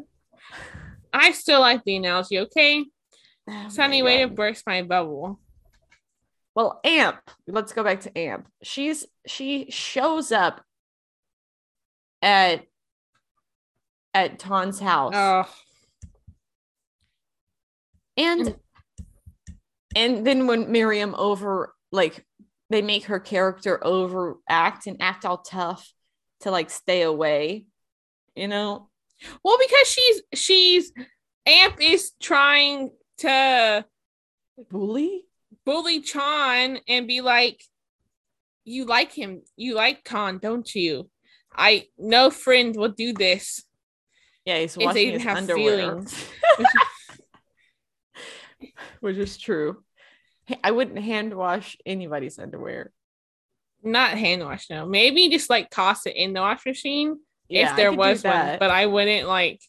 I 1.13 1.32
still 1.32 1.62
like 1.62 1.84
the 1.84 1.96
analogy. 1.96 2.39
Okay, 2.39 2.86
Oh 3.50 3.70
sunny 3.70 4.01
way 4.01 4.20
to 4.20 4.27
burst 4.27 4.66
my 4.68 4.82
bubble. 4.82 5.39
Well, 6.54 6.80
Amp, 6.84 7.20
let's 7.48 7.72
go 7.72 7.84
back 7.84 8.01
to 8.01 8.18
Amp. 8.18 8.48
She's 8.63 9.06
she 9.25 9.68
shows 9.72 10.32
up 10.32 10.62
at 12.22 12.66
at 14.13 14.38
Ton's 14.39 14.80
house. 14.80 15.13
Oh, 15.16 15.46
and 18.18 18.56
and 19.96 20.25
then 20.25 20.48
when 20.48 20.72
Miriam 20.72 21.16
over 21.18 21.74
like 21.92 22.25
they 22.70 22.82
make 22.82 23.06
her 23.06 23.20
character 23.20 23.86
overact 23.86 24.88
and 24.88 25.02
act 25.02 25.26
all 25.26 25.40
tough 25.40 25.92
to 26.42 26.52
like 26.52 26.70
stay 26.70 27.02
away, 27.02 27.66
you 28.36 28.48
know? 28.48 28.90
well, 29.44 29.58
because 29.60 29.88
she's 29.88 30.22
she's 30.34 30.92
Amp 31.46 31.82
is 31.82 32.12
trying 32.22 32.92
to 33.20 33.86
Bully? 34.70 35.24
bully 35.66 36.02
Chan 36.02 36.80
and 36.88 37.08
be 37.08 37.22
like, 37.22 37.64
"You 38.66 38.86
like 38.86 39.14
him. 39.14 39.44
You 39.56 39.76
like 39.76 40.04
Khan, 40.04 40.40
don't 40.40 40.74
you? 40.76 41.10
I 41.56 41.86
no 41.98 42.30
friend 42.30 42.76
will 42.76 42.90
do 42.90 43.14
this." 43.14 43.64
Yeah, 44.46 44.60
he's 44.60 44.76
they 44.76 45.12
his 45.12 45.24
have 45.24 45.38
underwear. 45.38 45.78
feelings. 45.78 46.26
Which 49.00 49.18
is 49.18 49.38
true. 49.38 49.84
I 50.63 50.72
wouldn't 50.72 51.00
hand 51.00 51.34
wash 51.36 51.77
anybody's 51.86 52.39
underwear. 52.39 52.92
Not 53.84 54.18
hand 54.18 54.44
wash, 54.44 54.70
no. 54.70 54.86
Maybe 54.86 55.30
just 55.30 55.50
like 55.50 55.70
toss 55.70 56.06
it 56.06 56.16
in 56.16 56.34
the 56.34 56.42
wash 56.42 56.66
machine 56.66 57.18
Yeah, 57.48 57.72
if 57.72 57.77
there 57.77 57.94
was 57.94 58.24
one, 58.24 58.58
but 58.60 58.70
I 58.70 58.86
wouldn't 58.88 59.27
like 59.27 59.62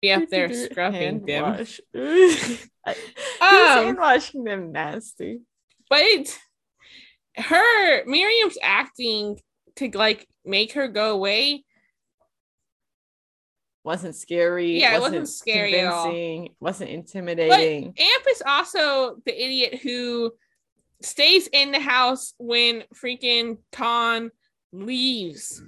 be 0.00 0.10
up 0.12 0.28
there 0.28 0.48
Hand 0.48 0.70
scrubbing 0.70 1.26
them. 1.26 1.42
wash. 1.42 1.80
Um, 2.84 2.96
hand 3.40 3.98
washing 3.98 4.42
them 4.42 4.72
nasty? 4.72 5.40
But 5.88 6.00
it's 6.00 6.36
her 7.36 8.04
Miriam's 8.06 8.58
acting 8.60 9.38
to 9.76 9.88
like 9.94 10.26
make 10.44 10.72
her 10.72 10.88
go 10.88 11.12
away. 11.12 11.64
Wasn't 13.84 14.14
scary. 14.14 14.80
Yeah, 14.80 14.96
it 14.96 15.00
wasn't 15.00 15.28
scary 15.28 15.80
at 15.80 15.92
all. 15.92 16.48
Wasn't 16.60 16.90
intimidating. 16.90 17.94
Amp 17.98 18.24
is 18.30 18.42
also 18.46 19.16
the 19.26 19.44
idiot 19.44 19.80
who 19.82 20.32
stays 21.02 21.48
in 21.48 21.72
the 21.72 21.80
house 21.80 22.34
when 22.38 22.84
freaking 22.94 23.58
Ton 23.72 24.30
leaves. 24.72 25.62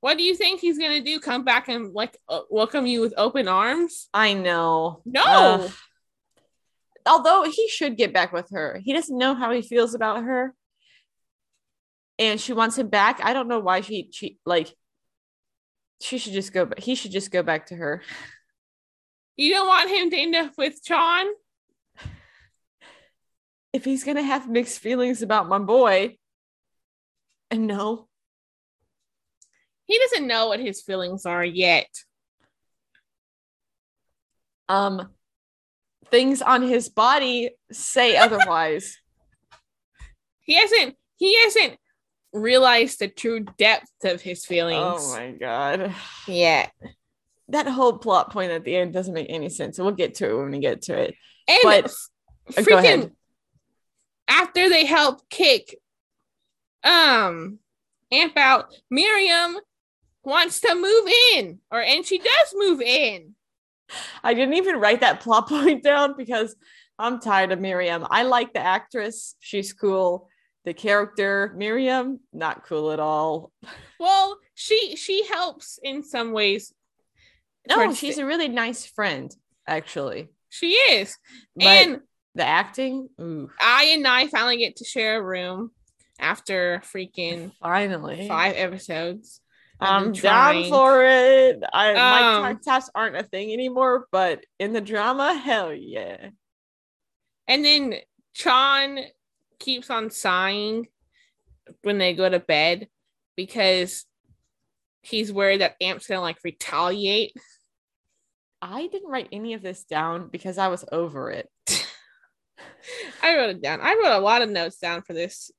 What 0.00 0.18
do 0.18 0.22
you 0.22 0.34
think 0.34 0.60
he's 0.60 0.78
gonna 0.78 1.00
do? 1.00 1.18
Come 1.18 1.44
back 1.44 1.68
and 1.68 1.94
like 1.94 2.16
uh, 2.28 2.42
welcome 2.50 2.86
you 2.86 3.00
with 3.00 3.14
open 3.16 3.48
arms? 3.48 4.08
I 4.12 4.34
know. 4.34 5.00
No. 5.04 5.22
Ugh. 5.24 5.70
although 7.06 7.44
he 7.50 7.68
should 7.68 7.96
get 7.96 8.12
back 8.12 8.32
with 8.32 8.50
her. 8.50 8.80
He 8.84 8.92
doesn't 8.92 9.16
know 9.16 9.34
how 9.34 9.50
he 9.50 9.62
feels 9.62 9.94
about 9.94 10.24
her. 10.24 10.54
And 12.18 12.40
she 12.40 12.52
wants 12.52 12.78
him 12.78 12.88
back. 12.88 13.20
I 13.22 13.32
don't 13.32 13.48
know 13.48 13.60
why 13.60 13.80
she 13.80 14.08
she 14.12 14.38
like 14.44 14.74
she 16.00 16.18
should 16.18 16.32
just 16.32 16.52
go 16.52 16.64
but 16.66 16.78
he 16.80 16.94
should 16.94 17.10
just 17.12 17.30
go 17.30 17.42
back 17.42 17.66
to 17.66 17.76
her. 17.76 18.02
You 19.36 19.52
don't 19.52 19.66
want 19.68 19.90
him 19.90 20.10
to 20.10 20.16
end 20.16 20.34
up 20.34 20.52
with 20.56 20.80
Sean? 20.84 21.26
If 23.72 23.84
he's 23.84 24.04
gonna 24.04 24.22
have 24.22 24.48
mixed 24.48 24.78
feelings 24.78 25.22
about 25.22 25.48
my 25.48 25.58
boy. 25.58 26.16
And 27.50 27.66
no, 27.66 28.08
He 29.84 29.98
doesn't 29.98 30.26
know 30.26 30.48
what 30.48 30.58
his 30.60 30.82
feelings 30.82 31.26
are 31.26 31.44
yet. 31.44 31.86
um 34.68 35.10
things 36.10 36.40
on 36.42 36.62
his 36.62 36.88
body 36.88 37.50
say 37.70 38.16
otherwise. 38.24 38.96
He 40.40 40.54
hasn't 40.54 40.96
he 41.16 41.40
hasn't 41.42 41.78
realized 42.32 42.98
the 42.98 43.08
true 43.08 43.40
depth 43.58 43.90
of 44.04 44.20
his 44.20 44.44
feelings 44.44 45.02
oh 45.02 45.16
my 45.16 45.30
god. 45.32 45.94
Yeah. 46.28 46.68
That 47.48 47.66
whole 47.68 47.98
plot 47.98 48.32
point 48.32 48.50
at 48.52 48.64
the 48.64 48.76
end 48.76 48.92
doesn't 48.92 49.14
make 49.14 49.28
any 49.30 49.48
sense. 49.48 49.78
We'll 49.78 49.92
get 49.92 50.16
to 50.16 50.30
it 50.30 50.36
when 50.36 50.50
we 50.50 50.58
get 50.58 50.82
to 50.82 50.98
it. 50.98 51.14
And 51.48 51.60
But- 51.62 51.84
f- 51.86 52.08
Uh, 52.56 52.62
freaking 52.62 53.12
after 54.28 54.68
they 54.68 54.84
help 54.84 55.28
kick 55.30 55.76
um 56.84 57.58
Amp 58.12 58.36
out, 58.36 58.72
Miriam 58.90 59.56
wants 60.22 60.60
to 60.60 60.74
move 60.74 61.12
in, 61.34 61.58
or 61.72 61.80
and 61.82 62.04
she 62.06 62.18
does 62.18 62.54
move 62.54 62.80
in. 62.80 63.34
I 64.22 64.34
didn't 64.34 64.54
even 64.54 64.76
write 64.78 65.00
that 65.00 65.20
plot 65.20 65.48
point 65.48 65.82
down 65.82 66.14
because 66.16 66.54
I'm 66.98 67.20
tired 67.20 67.50
of 67.52 67.60
Miriam. 67.60 68.06
I 68.08 68.22
like 68.22 68.52
the 68.52 68.60
actress, 68.60 69.34
she's 69.40 69.72
cool. 69.72 70.28
The 70.66 70.74
character, 70.74 71.54
Miriam, 71.56 72.18
not 72.32 72.64
cool 72.66 72.90
at 72.90 72.98
all. 72.98 73.52
Well, 74.00 74.36
she 74.54 74.96
she 74.96 75.24
helps 75.26 75.78
in 75.80 76.02
some 76.02 76.32
ways. 76.32 76.74
No, 77.68 77.94
she's 77.94 78.18
a 78.18 78.26
really 78.26 78.48
nice 78.48 78.84
friend, 78.84 79.34
actually. 79.66 80.28
she 80.48 80.72
is. 80.72 81.16
But 81.54 81.66
and 81.66 82.00
the 82.34 82.44
acting, 82.44 83.08
ooh, 83.20 83.48
I 83.60 83.92
and 83.94 84.06
I 84.06 84.26
finally 84.26 84.58
get 84.58 84.76
to 84.76 84.84
share 84.84 85.20
a 85.20 85.22
room 85.22 85.70
after 86.18 86.82
freaking 86.84 87.52
finally. 87.62 88.26
five 88.26 88.56
episodes. 88.56 89.40
I'm 89.78 90.12
been 90.12 90.20
down 90.20 90.64
for 90.68 91.04
it. 91.04 91.62
I 91.72 91.90
Um, 91.90 92.42
my 92.42 92.54
taps 92.54 92.90
aren't 92.92 93.16
a 93.16 93.22
thing 93.22 93.52
anymore, 93.52 94.06
but 94.10 94.44
in 94.58 94.72
the 94.72 94.80
drama, 94.80 95.34
hell 95.34 95.72
yeah. 95.72 96.30
And 97.46 97.64
then 97.64 97.94
Chan 98.34 98.98
keeps 99.58 99.90
on 99.90 100.10
sighing 100.10 100.88
when 101.82 101.98
they 101.98 102.14
go 102.14 102.28
to 102.28 102.38
bed 102.38 102.88
because 103.36 104.04
he's 105.02 105.32
worried 105.32 105.60
that 105.60 105.76
Amp's 105.80 106.06
gonna 106.06 106.20
like 106.20 106.38
retaliate. 106.44 107.32
I 108.62 108.86
didn't 108.86 109.10
write 109.10 109.28
any 109.32 109.54
of 109.54 109.62
this 109.62 109.84
down 109.84 110.28
because 110.28 110.58
I 110.58 110.68
was 110.68 110.84
over 110.90 111.30
it. 111.30 111.48
I 113.22 113.36
wrote 113.36 113.50
it 113.50 113.62
down. 113.62 113.80
I 113.82 113.94
wrote 113.94 114.16
a 114.16 114.20
lot 114.20 114.42
of 114.42 114.50
notes 114.50 114.78
down 114.78 115.02
for 115.02 115.12
this 115.12 115.50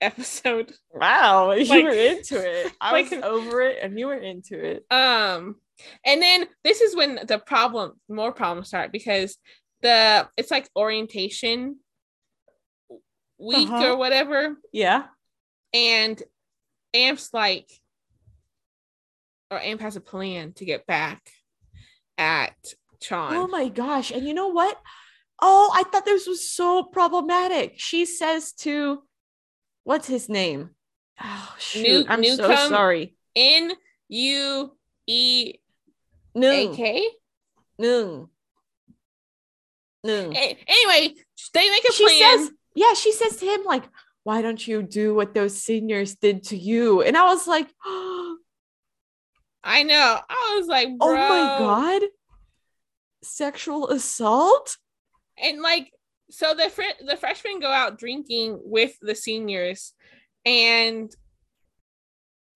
episode. 0.00 0.72
Wow, 0.92 1.52
you 1.52 1.66
Like- 1.66 1.84
were 1.84 1.90
into 1.90 2.36
it. 2.36 2.72
I 2.80 2.92
like- 2.92 3.10
was 3.10 3.22
over 3.22 3.62
it 3.62 3.78
and 3.82 3.98
you 3.98 4.06
were 4.06 4.14
into 4.14 4.58
it. 4.62 4.84
Um, 4.90 5.56
and 6.04 6.22
then 6.22 6.46
this 6.62 6.80
is 6.80 6.94
when 6.96 7.20
the 7.26 7.38
problem, 7.38 7.92
more 8.08 8.32
problems 8.32 8.68
start 8.68 8.92
because 8.92 9.36
the 9.82 10.28
it's 10.36 10.50
like 10.50 10.68
orientation 10.76 11.76
week 13.38 13.68
Uh-huh. 13.68 13.92
or 13.92 13.96
whatever, 13.96 14.56
Yeah. 14.72 15.06
And 15.72 16.22
Amp's 16.92 17.32
like, 17.34 17.68
or 19.50 19.58
Amp 19.60 19.80
has 19.80 19.96
a 19.96 20.00
plan 20.00 20.52
to 20.54 20.64
get 20.64 20.86
back 20.86 21.28
at 22.16 22.54
Chon. 23.00 23.34
Oh 23.34 23.46
my 23.48 23.68
gosh. 23.68 24.10
And 24.12 24.26
you 24.26 24.34
know 24.34 24.48
what? 24.48 24.80
Oh, 25.40 25.70
I 25.74 25.82
thought 25.82 26.04
this 26.04 26.26
was 26.28 26.48
so 26.48 26.84
problematic. 26.84 27.74
She 27.76 28.06
says 28.06 28.52
to 28.58 29.02
what's 29.82 30.06
his 30.06 30.28
name? 30.28 30.70
Oh 31.22 31.54
shoot. 31.58 31.82
New- 31.82 32.04
I'm 32.08 32.24
so 32.24 32.54
sorry. 32.68 33.16
N 33.36 33.72
U 34.08 34.76
E 35.08 35.54
A. 36.36 36.74
K. 36.76 37.08
Noon. 37.78 38.28
Noon. 40.04 40.32
Anyway, 40.36 41.14
they 41.52 41.70
make 41.70 41.84
a 41.88 41.92
She 41.92 42.04
plan. 42.04 42.38
says, 42.38 42.50
yeah, 42.74 42.94
she 42.94 43.12
says 43.12 43.36
to 43.36 43.46
him, 43.46 43.64
like, 43.64 43.84
why 44.22 44.42
don't 44.42 44.66
you 44.66 44.82
do 44.82 45.14
what 45.14 45.34
those 45.34 45.60
seniors 45.60 46.16
did 46.16 46.44
to 46.44 46.56
you? 46.56 47.02
And 47.02 47.16
I 47.16 47.24
was 47.24 47.46
like, 47.46 47.68
oh 47.84 48.14
I 49.64 49.82
know. 49.82 50.20
I 50.28 50.56
was 50.58 50.68
like, 50.68 50.88
bro. 50.98 51.14
my 51.14 51.56
God. 51.58 52.02
Sexual 53.22 53.88
assault? 53.88 54.76
And 55.42 55.62
like, 55.62 55.90
so 56.30 56.54
the 56.54 56.68
fr- 56.68 57.04
the 57.04 57.16
freshmen 57.16 57.60
go 57.60 57.70
out 57.70 57.98
drinking 57.98 58.60
with 58.62 58.96
the 59.00 59.14
seniors, 59.14 59.94
and 60.44 61.10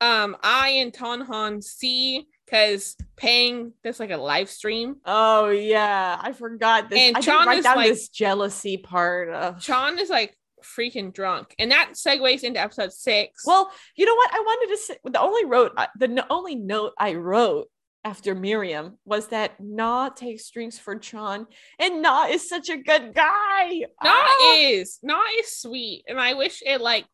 um, 0.01 0.37
I 0.43 0.71
and 0.71 0.93
Tonhan 0.93 1.63
see 1.63 2.27
because 2.49 2.97
Pang 3.17 3.73
does 3.85 4.01
like 4.01 4.11
a 4.11 4.17
live 4.17 4.51
stream. 4.51 4.97
Oh 5.05 5.49
yeah, 5.49 6.19
I 6.21 6.33
forgot 6.33 6.89
this. 6.89 6.99
And 6.99 7.17
I 7.17 7.21
is 7.21 7.65
down 7.65 7.77
like- 7.77 7.89
this 7.89 8.09
jealousy 8.09 8.77
part. 8.77 9.29
Of... 9.31 9.63
Sean 9.63 9.99
is 9.99 10.09
like 10.11 10.37
freaking 10.65 11.13
drunk, 11.13 11.55
and 11.59 11.71
that 11.71 11.93
segues 11.95 12.43
into 12.43 12.61
episode 12.61 12.93
six. 12.93 13.45
Well, 13.45 13.71
you 13.97 14.07
know 14.07 14.15
what? 14.15 14.33
I 14.33 14.41
wanted 14.41 14.75
to 14.75 14.83
say 14.83 14.97
the 15.05 15.21
only 15.21 15.45
wrote 15.45 15.79
the 15.99 16.27
only 16.31 16.55
note 16.55 16.93
I 16.99 17.15
wrote 17.15 17.69
after 18.05 18.35
Miriam 18.35 18.99
was 19.05 19.29
that 19.29 19.61
Na 19.61 20.09
takes 20.09 20.51
drinks 20.51 20.79
for 20.79 20.97
Chan, 20.97 21.47
and 21.79 22.03
Na 22.03 22.27
is 22.27 22.49
such 22.49 22.71
a 22.71 22.77
good 22.77 23.15
guy. 23.15 23.81
Na 24.03 24.11
Ah! 24.11 24.55
is 24.57 24.99
Na 25.03 25.21
is 25.39 25.55
sweet, 25.55 26.05
and 26.09 26.19
I 26.19 26.35
wish 26.35 26.63
it 26.65 26.81
like 26.81 27.07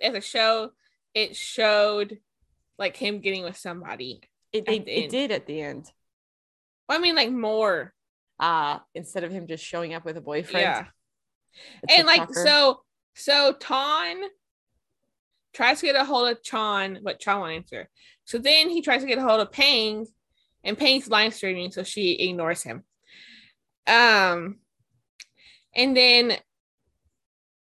as 0.00 0.14
a 0.14 0.20
show 0.20 0.70
it 1.14 1.36
showed 1.36 2.18
like 2.78 2.96
him 2.96 3.20
getting 3.20 3.44
with 3.44 3.56
somebody. 3.56 4.20
It, 4.54 4.88
it, 4.88 5.10
did 5.10 5.32
at 5.32 5.46
the 5.46 5.60
end. 5.60 5.90
I 6.88 6.98
mean, 6.98 7.16
like 7.16 7.30
more, 7.30 7.92
Uh 8.38 8.78
instead 8.94 9.24
of 9.24 9.32
him 9.32 9.46
just 9.46 9.64
showing 9.64 9.94
up 9.94 10.04
with 10.04 10.16
a 10.16 10.20
boyfriend. 10.20 10.62
yeah. 10.62 10.84
a 11.88 11.92
And 11.92 12.06
like 12.06 12.32
so, 12.32 12.80
so 13.14 13.54
Ton 13.60 14.22
tries 15.54 15.80
to 15.80 15.86
get 15.86 15.96
a 15.96 16.04
hold 16.04 16.28
of 16.28 16.42
Chan, 16.42 17.00
but 17.02 17.20
Chan 17.20 17.38
won't 17.38 17.52
answer. 17.52 17.88
So 18.24 18.38
then 18.38 18.68
he 18.70 18.82
tries 18.82 19.02
to 19.02 19.08
get 19.08 19.18
a 19.18 19.22
hold 19.22 19.40
of 19.40 19.52
Pang, 19.52 20.06
and 20.64 20.78
Pang's 20.78 21.08
live 21.08 21.34
streaming, 21.34 21.70
so 21.70 21.82
she 21.82 22.12
ignores 22.12 22.62
him. 22.62 22.82
Um, 23.86 24.58
and 25.74 25.96
then 25.96 26.36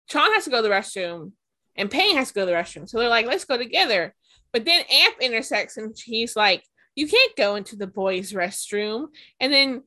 Chan 0.07 0.33
has 0.33 0.45
to 0.45 0.49
go 0.49 0.57
to 0.57 0.67
the 0.67 0.73
restroom, 0.73 1.31
and 1.75 1.89
Pang 1.89 2.15
has 2.15 2.29
to 2.29 2.33
go 2.33 2.41
to 2.41 2.45
the 2.45 2.57
restroom. 2.57 2.87
So 2.87 2.99
they're 2.99 3.09
like, 3.09 3.25
"Let's 3.25 3.45
go 3.45 3.57
together." 3.57 4.15
But 4.51 4.65
then 4.65 4.83
Amp 4.89 5.15
intersects, 5.19 5.77
and 5.77 5.95
he's 5.97 6.35
like, 6.35 6.63
"You 6.95 7.07
can't 7.07 7.35
go 7.35 7.55
into 7.55 7.75
the 7.75 7.87
boys' 7.87 8.33
restroom." 8.33 9.07
And 9.39 9.53
then, 9.53 9.83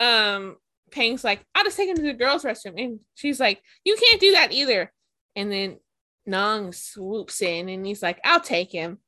um, 0.00 0.56
Pang's 0.90 1.24
like, 1.24 1.44
"I'll 1.54 1.64
just 1.64 1.76
take 1.76 1.88
him 1.88 1.96
to 1.96 2.02
the 2.02 2.12
girls' 2.12 2.44
restroom," 2.44 2.82
and 2.82 3.00
she's 3.14 3.40
like, 3.40 3.62
"You 3.84 3.96
can't 3.96 4.20
do 4.20 4.32
that 4.32 4.52
either." 4.52 4.92
And 5.36 5.50
then 5.50 5.78
Nong 6.26 6.72
swoops 6.72 7.42
in, 7.42 7.68
and 7.68 7.86
he's 7.86 8.02
like, 8.02 8.20
"I'll 8.24 8.40
take 8.40 8.72
him." 8.72 8.98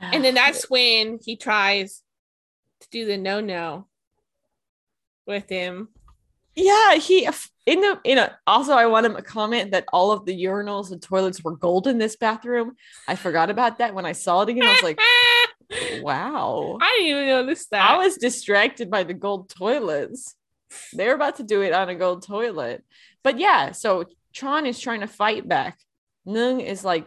And 0.00 0.24
then 0.24 0.34
that's 0.34 0.70
when 0.70 1.18
he 1.24 1.36
tries 1.36 2.02
to 2.80 2.88
do 2.90 3.04
the 3.04 3.16
no 3.16 3.40
no 3.40 3.88
with 5.26 5.48
him. 5.48 5.88
Yeah, 6.54 6.96
he 6.96 7.28
in 7.66 7.80
the 7.80 8.00
in 8.02 8.18
a 8.18 8.36
also 8.46 8.72
I 8.72 8.86
want 8.86 9.06
him 9.06 9.14
to 9.14 9.22
comment 9.22 9.70
that 9.70 9.84
all 9.92 10.10
of 10.10 10.24
the 10.24 10.44
urinals 10.44 10.90
and 10.90 11.00
toilets 11.00 11.42
were 11.44 11.56
gold 11.56 11.86
in 11.86 11.98
this 11.98 12.16
bathroom. 12.16 12.74
I 13.06 13.14
forgot 13.14 13.50
about 13.50 13.78
that 13.78 13.94
when 13.94 14.06
I 14.06 14.12
saw 14.12 14.42
it 14.42 14.48
again. 14.48 14.64
I 14.64 14.72
was 14.72 14.82
like, 14.82 14.98
wow. 16.00 16.78
I 16.80 16.96
didn't 16.98 17.10
even 17.10 17.26
notice 17.28 17.66
that. 17.70 17.90
I 17.90 17.98
was 17.98 18.16
distracted 18.16 18.90
by 18.90 19.04
the 19.04 19.14
gold 19.14 19.48
toilets. 19.50 20.34
They're 20.92 21.14
about 21.14 21.36
to 21.36 21.42
do 21.42 21.62
it 21.62 21.72
on 21.72 21.88
a 21.88 21.94
gold 21.94 22.26
toilet. 22.26 22.84
But 23.22 23.38
yeah, 23.38 23.72
so 23.72 24.04
Tron 24.34 24.66
is 24.66 24.78
trying 24.80 25.00
to 25.00 25.06
fight 25.06 25.46
back. 25.48 25.78
Nung 26.24 26.60
is 26.60 26.84
like 26.84 27.06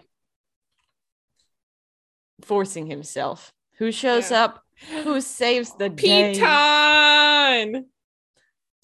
forcing 2.43 2.87
himself. 2.87 3.53
Who 3.77 3.91
shows 3.91 4.31
Yeah. 4.31 4.45
up? 4.45 4.63
Who 5.03 5.21
saves 5.21 5.75
the 5.77 5.89
day? 5.89 6.33
Piton. 6.35 7.85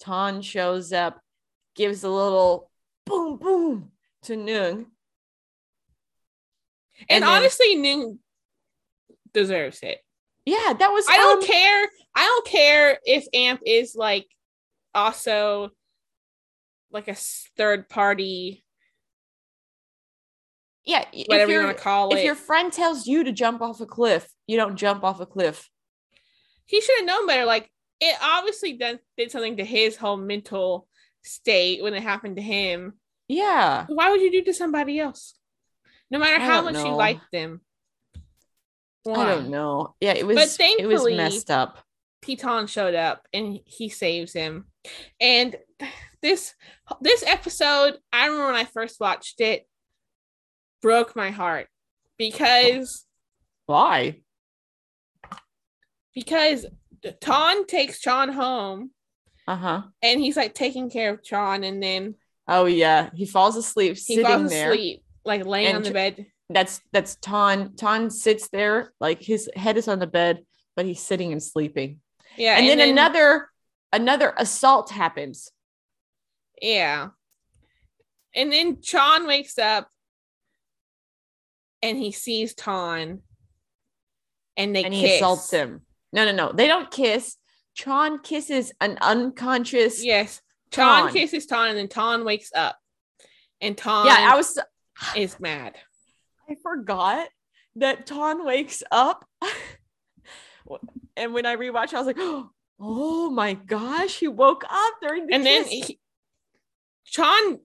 Ton 0.00 0.42
shows 0.42 0.92
up, 0.92 1.20
gives 1.74 2.04
a 2.04 2.08
little 2.08 2.70
boom 3.04 3.36
boom 3.36 3.90
to 4.22 4.36
Nung. 4.36 4.86
And, 7.08 7.22
then- 7.22 7.30
honestly, 7.30 7.74
Ning 7.74 8.18
deserves 9.40 9.80
it. 9.82 9.98
yeah, 10.44 10.72
that 10.78 10.88
was 10.90 11.06
I 11.08 11.16
don't 11.16 11.42
um, 11.42 11.46
care. 11.48 11.88
I 12.14 12.24
don't 12.24 12.46
care 12.46 12.98
if 13.04 13.26
Amp 13.34 13.60
is 13.66 13.94
like 13.94 14.26
also 14.94 15.70
like 16.90 17.08
a 17.08 17.14
third 17.56 17.88
party, 17.88 18.64
Yeah, 20.84 21.04
if 21.12 21.26
whatever 21.26 21.52
you 21.52 21.58
your- 21.58 21.66
want 21.66 21.76
to 21.76 21.82
call 21.82 22.12
If 22.12 22.20
it. 22.20 22.24
your 22.24 22.34
friend 22.34 22.72
tells 22.72 23.06
you 23.06 23.24
to 23.24 23.32
jump 23.32 23.60
off 23.60 23.80
a 23.80 23.86
cliff, 23.86 24.26
you 24.46 24.56
don't 24.56 24.76
jump 24.76 25.04
off 25.04 25.20
a 25.20 25.26
cliff. 25.26 25.68
he 26.64 26.80
should 26.80 26.98
have 26.98 27.06
known 27.06 27.26
better. 27.26 27.44
Like 27.44 27.70
it 28.00 28.16
obviously 28.22 28.74
done, 28.74 28.98
did 29.16 29.30
something 29.30 29.56
to 29.58 29.64
his 29.64 29.96
whole 29.96 30.16
mental 30.16 30.86
state 31.22 31.82
when 31.82 31.94
it 31.94 32.02
happened 32.02 32.36
to 32.36 32.42
him. 32.42 32.94
Yeah. 33.26 33.86
Why 33.88 34.10
would 34.10 34.20
you 34.20 34.30
do 34.30 34.42
to 34.44 34.54
somebody 34.54 34.98
else? 34.98 35.34
No 36.10 36.18
matter 36.18 36.40
I 36.42 36.44
how 36.46 36.62
much 36.62 36.76
you 36.76 36.92
like 36.94 37.20
them. 37.32 37.60
I 39.06 39.24
don't 39.26 39.48
know. 39.50 39.94
Yeah, 40.00 40.12
it 40.12 40.26
was 40.26 40.34
But 40.36 40.40
it 40.42 40.44
was 40.44 40.56
thankfully- 40.56 41.16
messed 41.16 41.50
up. 41.50 41.78
Piton 42.22 42.68
showed 42.68 42.94
up 42.96 43.26
and 43.32 43.60
he 43.64 43.88
saves 43.88 44.32
him. 44.32 44.66
And 45.20 45.56
this 46.20 46.54
this 47.00 47.22
episode, 47.22 47.98
I 48.12 48.26
remember 48.26 48.46
when 48.46 48.54
I 48.56 48.64
first 48.64 48.98
watched 49.00 49.40
it, 49.40 49.66
broke 50.82 51.14
my 51.14 51.30
heart 51.30 51.68
because 52.18 53.06
Why? 53.66 54.20
because 56.14 56.66
Ton 57.20 57.66
takes 57.66 58.00
Chon 58.00 58.30
home 58.30 58.90
Uh-huh. 59.46 59.82
and 60.02 60.20
he's 60.20 60.36
like 60.36 60.54
taking 60.54 60.90
care 60.90 61.14
of 61.14 61.22
Chon 61.22 61.64
and 61.64 61.82
then 61.82 62.14
Oh 62.50 62.64
yeah. 62.64 63.10
He 63.14 63.26
falls 63.26 63.56
asleep 63.56 63.90
he 63.92 63.94
sitting 64.16 64.24
falls 64.24 64.50
there. 64.50 64.70
asleep, 64.72 65.04
like 65.24 65.44
laying 65.44 65.68
And 65.68 65.76
on 65.76 65.82
the 65.82 65.90
bed. 65.92 66.26
That's 66.50 66.80
that's 66.92 67.16
Ton. 67.16 67.74
Ton 67.76 68.10
sits 68.10 68.48
there, 68.48 68.92
like 69.00 69.22
his 69.22 69.50
head 69.54 69.76
is 69.76 69.88
on 69.88 69.98
the 69.98 70.06
bed, 70.06 70.44
but 70.76 70.86
he's 70.86 71.00
sitting 71.00 71.32
and 71.32 71.42
sleeping. 71.42 72.00
Yeah. 72.36 72.58
and, 72.58 72.68
then, 72.68 72.88
another 72.88 73.48
another 73.92 74.32
assault 74.36 74.90
happens. 74.90 75.50
Yeah. 76.60 77.08
And 78.34 78.52
then 78.52 78.80
Chon 78.80 79.26
wakes 79.26 79.58
up 79.58 79.88
and 81.82 81.98
he 81.98 82.12
sees 82.12 82.54
Ton 82.54 83.20
and 84.56 84.76
they 84.76 84.84
and 84.84 84.92
kiss. 84.92 85.02
he 85.02 85.16
assaults 85.16 85.50
him. 85.50 85.82
No, 86.12 86.24
no, 86.24 86.32
no. 86.32 86.52
They 86.52 86.66
don't 86.66 86.90
kiss. 86.90 87.36
Chon 87.74 88.20
kisses 88.20 88.72
an 88.80 88.98
unconscious. 89.00 90.04
Yes. 90.04 90.40
Ton. 90.70 91.12
kisses 91.12 91.46
Ton 91.46 91.68
and 91.68 91.78
then 91.78 91.88
Ton 91.88 92.24
wakes 92.24 92.50
up. 92.54 92.76
And 93.60 93.76
Ton 93.76 94.06
Yeah, 94.06 94.30
I 94.32 94.36
was 94.36 94.58
is 95.16 95.38
mad. 95.40 95.76
I 96.50 96.54
forgot 96.62 97.28
that 97.76 98.06
Ton 98.06 98.44
wakes 98.44 98.82
up. 98.90 99.24
and 101.16 101.32
when 101.34 101.46
I 101.46 101.56
rewatched, 101.56 101.94
I 101.94 101.98
was 102.00 102.06
like, 102.06 102.16
oh 102.80 103.30
my 103.30 103.54
gosh, 103.54 104.18
he 104.18 104.28
woke 104.28 104.64
up 104.68 104.94
during 105.02 105.26
the 105.26 105.34
And 105.34 105.44
then 105.44 105.64
kiss. 105.64 105.86
he, 105.88 106.00
Chon 107.04 107.60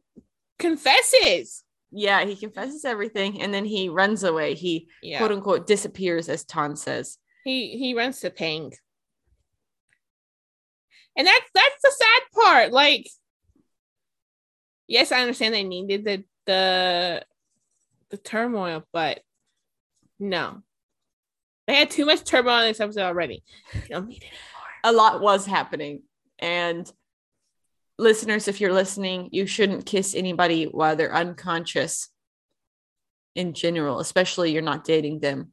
confesses. 0.60 1.63
yeah, 1.91 2.24
he 2.26 2.36
confesses 2.36 2.86
everything 2.86 3.41
and 3.41 3.54
then 3.54 3.65
he 3.65 3.89
runs 3.89 4.24
away. 4.24 4.54
He 4.56 4.88
Yeah. 5.02 5.19
quote 5.19 5.32
unquote 5.32 5.67
disappears, 5.67 6.30
as 6.30 6.43
Ton 6.46 6.76
says. 6.76 7.17
he 7.43 7.78
he 7.78 7.93
runs 7.93 8.19
to 8.22 8.30
Pang. 8.30 8.74
And 11.15 11.28
that's 11.28 11.50
that's 11.54 11.82
the 11.84 11.91
sad 11.91 12.22
part. 12.43 12.72
Like, 12.72 13.08
yes, 14.88 15.12
I 15.12 15.22
understand 15.22 15.54
they 15.54 15.63
needed 15.63 16.04
the 16.06 16.24
the 16.46 17.24
the 18.13 18.17
turmoil, 18.19 18.84
but 18.93 19.21
no. 20.19 20.62
They 21.67 21.73
had 21.76 21.89
too 21.89 22.06
much 22.06 22.23
turmoil 22.23 22.60
in 22.60 22.67
this 22.69 22.80
episode 22.80 23.02
already. 23.02 23.43
They 23.73 23.88
don't 23.89 24.08
need 24.08 24.21
it 24.23 24.30
A 24.84 24.91
lot 24.91 25.19
was 25.19 25.45
happening. 25.47 26.04
And 26.38 26.89
listeners, 27.97 28.47
if 28.47 28.62
you're 28.62 28.71
listening, 28.73 29.30
you 29.32 29.47
shouldn't 29.47 29.88
kiss 29.88 30.13
anybody 30.13 30.65
while 30.65 30.95
they're 30.95 31.13
unconscious. 31.15 32.10
in 33.36 33.54
general, 33.54 33.99
especially 33.99 34.52
you're 34.52 34.62
not 34.62 34.84
dating 34.84 35.19
them. 35.19 35.52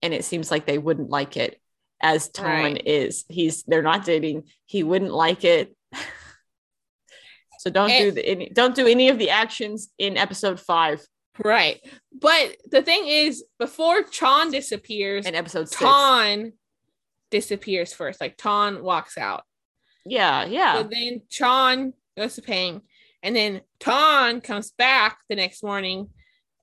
And 0.00 0.14
it 0.14 0.24
seems 0.24 0.48
like 0.48 0.64
they 0.64 0.78
wouldn't 0.78 1.10
like 1.10 1.36
it 1.36 1.60
as 2.00 2.28
Ton 2.28 2.46
Right. 2.74 2.86
is. 2.86 3.24
He's 3.28 3.64
they're 3.64 3.82
not 3.82 4.04
dating. 4.04 4.44
He 4.66 4.84
wouldn't 4.84 5.12
like 5.12 5.42
it. 5.42 5.74
so 7.58 7.68
don't 7.68 7.88
do 7.90 8.12
the 8.12 8.24
any, 8.24 8.48
don't 8.50 8.76
do 8.76 8.86
any 8.86 9.08
of 9.08 9.18
the 9.18 9.30
actions 9.30 9.90
in 9.98 10.16
episode 10.16 10.60
five 10.60 11.04
Right. 11.38 11.80
But 12.12 12.56
the 12.70 12.82
thing 12.82 13.06
is, 13.06 13.44
before 13.58 14.02
Chon 14.02 14.50
disappears, 14.50 15.26
and 15.26 15.36
episode 15.36 15.68
six. 15.68 15.80
Ton 15.80 16.52
disappears 17.30 17.92
first. 17.92 18.20
Like 18.20 18.36
Ton 18.36 18.82
walks 18.82 19.16
out. 19.16 19.44
Yeah, 20.04 20.44
yeah. 20.44 20.74
So 20.74 20.88
then 20.90 21.22
Chon 21.28 21.92
goes 22.16 22.34
to 22.34 22.42
Pang, 22.42 22.82
and 23.22 23.34
then 23.34 23.60
Ton 23.78 24.40
comes 24.40 24.72
back 24.72 25.18
the 25.28 25.36
next 25.36 25.62
morning 25.62 26.08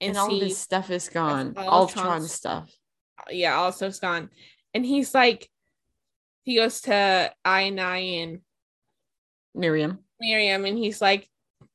and, 0.02 0.10
and 0.10 0.18
all 0.18 0.28
of 0.28 0.42
his 0.42 0.54
sees, 0.54 0.58
stuff 0.58 0.92
is 0.92 1.10
gone. 1.10 1.54
all 1.58 1.70
All 1.70 1.88
Tron 1.88 2.24
stuff. 2.24 2.72
yeah, 3.30 3.56
also 3.56 3.88
it's 3.88 4.00
gone. 4.00 4.30
And 4.74 4.86
he's 4.86 5.14
like, 5.14 5.50
he 6.44 6.56
goes 6.56 6.82
to 6.82 7.32
I 7.44 7.62
and 7.62 7.82
I 7.82 7.98
and 7.98 8.42
Miriam. 9.56 10.00
Miriam, 10.20 10.66
and 10.66 10.78
he's 10.78 11.02
like, 11.02 11.28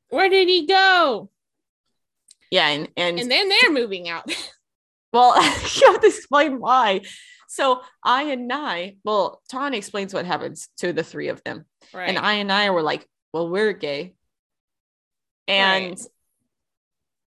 "Where 0.08 0.28
did 0.28 0.48
he 0.48 0.66
go?" 0.66 1.30
Yeah, 2.52 2.68
and 2.68 2.88
and, 2.98 3.18
And 3.18 3.30
then 3.30 3.48
they're 3.48 3.72
moving 3.72 4.10
out. 4.10 4.30
well, 5.12 5.34
you 5.42 5.92
have 5.92 6.02
to 6.02 6.06
explain 6.06 6.60
why. 6.60 7.00
So 7.48 7.80
I 8.04 8.24
and 8.24 8.52
I, 8.52 8.96
well, 9.04 9.40
Ton 9.50 9.72
explains 9.72 10.12
what 10.12 10.26
happens 10.26 10.68
to 10.78 10.92
the 10.92 11.02
three 11.02 11.28
of 11.28 11.42
them. 11.44 11.64
right. 11.94 12.10
And 12.10 12.18
I 12.18 12.34
and 12.34 12.52
I 12.52 12.68
were 12.70 12.82
like, 12.82 13.08
well, 13.32 13.48
we're 13.48 13.72
gay. 13.72 14.14
And 15.48 15.98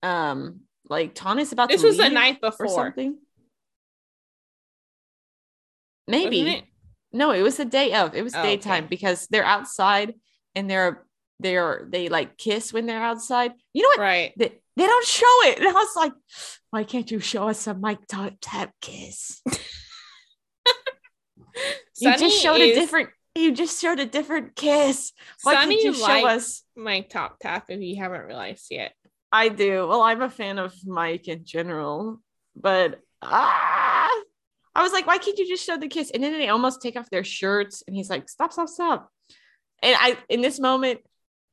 um, 0.04 0.60
like 0.90 1.16
Ton 1.16 1.40
is 1.40 1.54
about 1.54 1.70
this 1.70 1.80
to 1.82 1.88
was 1.88 1.98
the 1.98 2.10
night 2.10 2.40
or 2.44 2.52
before. 2.52 2.68
something. 2.68 3.18
Maybe. 6.08 6.42
it? 6.50 6.64
No, 7.14 7.32
it 7.32 7.42
was 7.42 7.56
the 7.56 7.66
day 7.66 7.94
of. 7.94 8.16
It 8.16 8.22
was 8.22 8.36
Oh, 8.36 8.44
daytime 8.44 8.84
okay. 8.84 8.90
because 8.90 9.28
they're 9.28 9.46
outside 9.46 10.14
and 10.56 10.70
they're 10.70 11.06
they're 11.40 11.88
they 11.90 12.10
like 12.10 12.38
kiss 12.38 12.74
when 12.74 12.86
they're 12.86 13.02
outside. 13.02 13.54
You 13.74 13.84
know 13.84 13.90
what? 13.90 14.00
Right. 14.00 14.34
They, 14.38 14.60
they 14.76 14.86
don't 14.86 15.06
show 15.06 15.44
it. 15.44 15.60
And 15.60 15.68
I 15.68 15.72
was 15.72 15.96
like, 15.96 16.14
why 16.72 16.84
can't 16.84 17.10
you 17.10 17.20
show 17.20 17.48
us 17.48 17.68
a 17.68 17.74
Mike 17.74 18.06
tap 18.08 18.34
tap 18.42 18.74
kiss? 18.82 19.42
You 21.98 22.18
just 22.18 22.42
showed 22.42 22.60
is- 22.60 22.76
a 22.76 22.80
different 22.80 23.10
you 23.38 23.52
just 23.52 23.82
showed 23.82 24.00
a 24.00 24.06
different 24.06 24.56
kiss. 24.56 25.12
Why 25.44 25.56
Sunny 25.56 25.76
can't 25.76 25.98
you 25.98 26.06
show 26.06 26.26
us? 26.28 26.64
Mike 26.76 27.10
top 27.10 27.38
tap 27.40 27.66
if 27.70 27.82
you 27.82 27.98
haven't 27.98 28.26
realized 28.26 28.68
yet. 28.72 28.94
I 29.30 29.50
do. 29.50 29.86
Well, 29.88 30.02
I'm 30.02 30.22
a 30.22 30.30
fan 30.30 30.58
of 30.58 30.74
Mike 30.86 31.28
in 31.28 31.44
general, 31.44 32.22
but 32.56 33.02
ah, 33.22 34.10
I 34.74 34.84
was 34.84 34.94
like, 34.94 35.06
why 35.06 35.18
can't 35.18 35.38
you 35.38 35.46
just 35.48 35.66
show 35.66 35.78
the 35.78 35.90
kiss? 35.90 36.12
And 36.12 36.24
then 36.24 36.32
they 36.32 36.48
almost 36.48 36.82
take 36.82 36.96
off 36.96 37.10
their 37.10 37.26
shirts, 37.26 37.84
and 37.86 37.96
he's 37.96 38.10
like, 38.10 38.30
stop, 38.30 38.54
stop, 38.54 38.70
stop. 38.70 39.10
And 39.84 39.98
I, 40.00 40.18
in 40.30 40.40
this 40.40 40.58
moment, 40.58 41.02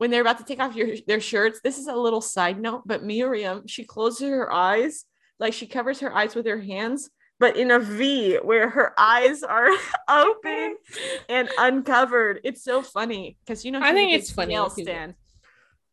when 0.02 0.10
they're 0.10 0.20
about 0.20 0.38
to 0.38 0.44
take 0.44 0.58
off 0.58 0.74
your, 0.74 0.96
their 1.06 1.20
shirts, 1.20 1.60
this 1.62 1.78
is 1.78 1.86
a 1.86 1.94
little 1.94 2.20
side 2.20 2.58
note, 2.60 2.82
but 2.84 3.04
Miriam, 3.04 3.68
she 3.68 3.84
closes 3.84 4.28
her 4.28 4.52
eyes, 4.52 5.04
like 5.38 5.52
she 5.52 5.64
covers 5.64 6.00
her 6.00 6.12
eyes 6.12 6.34
with 6.34 6.44
her 6.44 6.58
hands, 6.60 7.08
but 7.38 7.56
in 7.56 7.70
a 7.70 7.78
V 7.78 8.34
where 8.42 8.68
her 8.68 8.92
eyes 8.98 9.44
are 9.44 9.68
open 10.08 10.74
and 11.28 11.48
uncovered. 11.56 12.40
It's 12.42 12.64
so 12.64 12.82
funny 12.82 13.36
because 13.46 13.64
you 13.64 13.70
know 13.70 13.78
I 13.80 13.92
think 13.92 14.12
it's 14.12 14.32
funny 14.32 14.54
nail 14.54 14.64
when 14.64 14.74
people- 14.74 14.92
stand. 14.92 15.14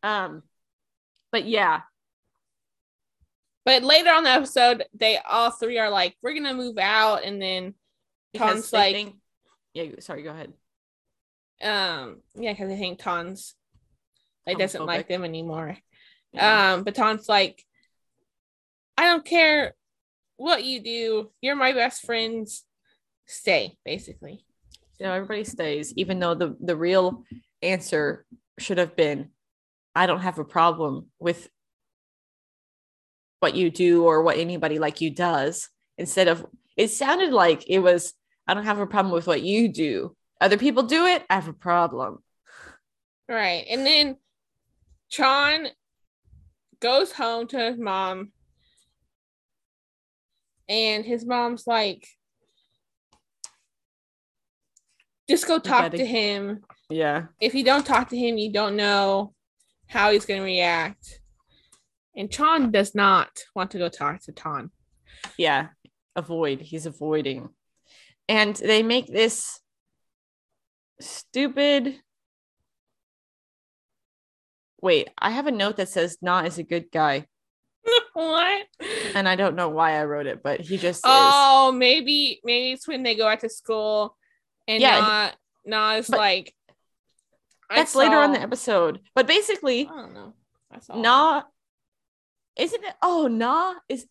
Um, 0.02 0.42
but 1.30 1.44
yeah, 1.44 1.82
But 3.64 3.84
later 3.84 4.10
on 4.10 4.24
the 4.24 4.30
episode, 4.30 4.86
they 4.92 5.18
all 5.18 5.52
three 5.52 5.78
are 5.78 5.88
like, 5.90 6.16
"We're 6.20 6.34
gonna 6.34 6.52
move 6.54 6.78
out," 6.78 7.22
and 7.22 7.40
then 7.40 7.74
because 8.32 8.54
Tom's 8.54 8.72
like, 8.72 8.92
think- 8.96 9.14
yeah. 9.72 9.84
Sorry, 10.00 10.24
go 10.24 10.30
ahead. 10.30 10.52
um, 11.62 12.22
yeah, 12.34 12.52
because 12.52 12.72
I 12.72 12.76
think 12.76 12.98
Tom's 12.98 13.54
like 14.46 14.58
doesn't 14.58 14.86
like 14.86 15.08
them 15.08 15.24
anymore. 15.24 15.76
Yeah. 16.32 16.74
Um, 16.74 16.84
but 16.84 16.94
Tom's 16.94 17.28
like, 17.28 17.64
"I 18.96 19.04
don't 19.06 19.24
care 19.24 19.74
what 20.36 20.64
you 20.64 20.80
do. 20.80 21.30
You're 21.40 21.56
my 21.56 21.72
best 21.72 22.02
friends. 22.02 22.64
Stay." 23.26 23.76
Basically, 23.84 24.44
you 24.98 25.06
know, 25.06 25.12
everybody 25.12 25.44
stays, 25.44 25.92
even 25.96 26.18
though 26.20 26.34
the 26.34 26.56
the 26.60 26.76
real 26.76 27.24
answer 27.62 28.24
should 28.58 28.78
have 28.78 28.96
been, 28.96 29.30
I 29.94 30.06
don't 30.06 30.20
have 30.20 30.38
a 30.38 30.44
problem 30.44 31.06
with 31.18 31.48
what 33.40 33.54
you 33.54 33.70
do 33.70 34.04
or 34.04 34.22
what 34.22 34.38
anybody 34.38 34.78
like 34.78 35.00
you 35.00 35.10
does. 35.10 35.68
Instead 35.98 36.28
of 36.28 36.46
it 36.76 36.88
sounded 36.88 37.32
like 37.32 37.68
it 37.68 37.80
was, 37.80 38.14
I 38.46 38.54
don't 38.54 38.64
have 38.64 38.78
a 38.78 38.86
problem 38.86 39.12
with 39.12 39.26
what 39.26 39.42
you 39.42 39.68
do. 39.68 40.16
Other 40.40 40.56
people 40.56 40.84
do 40.84 41.06
it, 41.06 41.24
I 41.28 41.34
have 41.34 41.48
a 41.48 41.52
problem. 41.52 42.22
right? 43.28 43.66
And 43.68 43.84
then 43.84 44.16
Chon 45.10 45.68
goes 46.80 47.12
home 47.12 47.46
to 47.48 47.58
his 47.58 47.78
mom, 47.78 48.32
and 50.68 51.04
his 51.04 51.26
mom's 51.26 51.66
like, 51.66 52.06
"Just 55.28 55.46
go 55.46 55.58
talk 55.58 55.92
to 55.92 56.06
him." 56.06 56.64
Yeah. 56.88 57.26
if 57.40 57.54
you 57.54 57.62
don't 57.62 57.86
talk 57.86 58.08
to 58.08 58.16
him, 58.16 58.36
you 58.36 58.52
don't 58.52 58.74
know 58.74 59.32
how 59.86 60.10
he's 60.10 60.26
going 60.26 60.40
to 60.40 60.44
react. 60.44 61.20
And 62.16 62.30
Chon 62.30 62.72
does 62.72 62.94
not 62.94 63.30
want 63.54 63.70
to 63.72 63.78
go 63.78 63.88
talk 63.88 64.20
to 64.22 64.32
Ton. 64.32 64.70
Yeah. 65.38 65.68
Avoid. 66.16 66.60
He's 66.60 66.86
avoiding. 66.86 67.50
And 68.28 68.56
they 68.56 68.82
make 68.82 69.06
this 69.06 69.60
stupid. 71.00 72.00
Wait, 74.82 75.08
I 75.18 75.30
have 75.30 75.46
a 75.46 75.50
note 75.52 75.76
that 75.76 75.88
says 75.88 76.18
Na 76.22 76.40
is 76.40 76.58
a 76.58 76.62
good 76.62 76.90
guy. 76.92 77.26
what? 78.12 78.66
And 79.14 79.28
I 79.28 79.36
don't 79.36 79.56
know 79.56 79.68
why 79.68 79.98
I 80.00 80.04
wrote 80.04 80.26
it, 80.26 80.42
but 80.42 80.60
he 80.60 80.76
just 80.78 80.98
is. 80.98 81.02
Oh, 81.04 81.72
maybe 81.72 82.40
maybe 82.44 82.72
it's 82.72 82.86
when 82.88 83.02
they 83.02 83.14
go 83.14 83.26
out 83.26 83.40
to 83.40 83.48
school 83.48 84.16
and 84.68 84.80
Yeah, 84.82 85.00
Na, 85.00 85.30
Na 85.64 85.94
is 85.96 86.08
like. 86.08 86.54
That's 87.68 87.94
later 87.94 88.16
on 88.16 88.32
the 88.32 88.40
episode. 88.40 89.00
But 89.14 89.26
basically, 89.28 89.82
I 89.90 90.00
don't 90.00 90.14
know. 90.14 90.34
That's 90.70 90.90
all. 90.90 91.00
Na 91.00 91.42
isn't 92.56 92.84
it? 92.84 92.94
Oh, 93.02 93.28
Na 93.28 93.74
is 93.88 94.06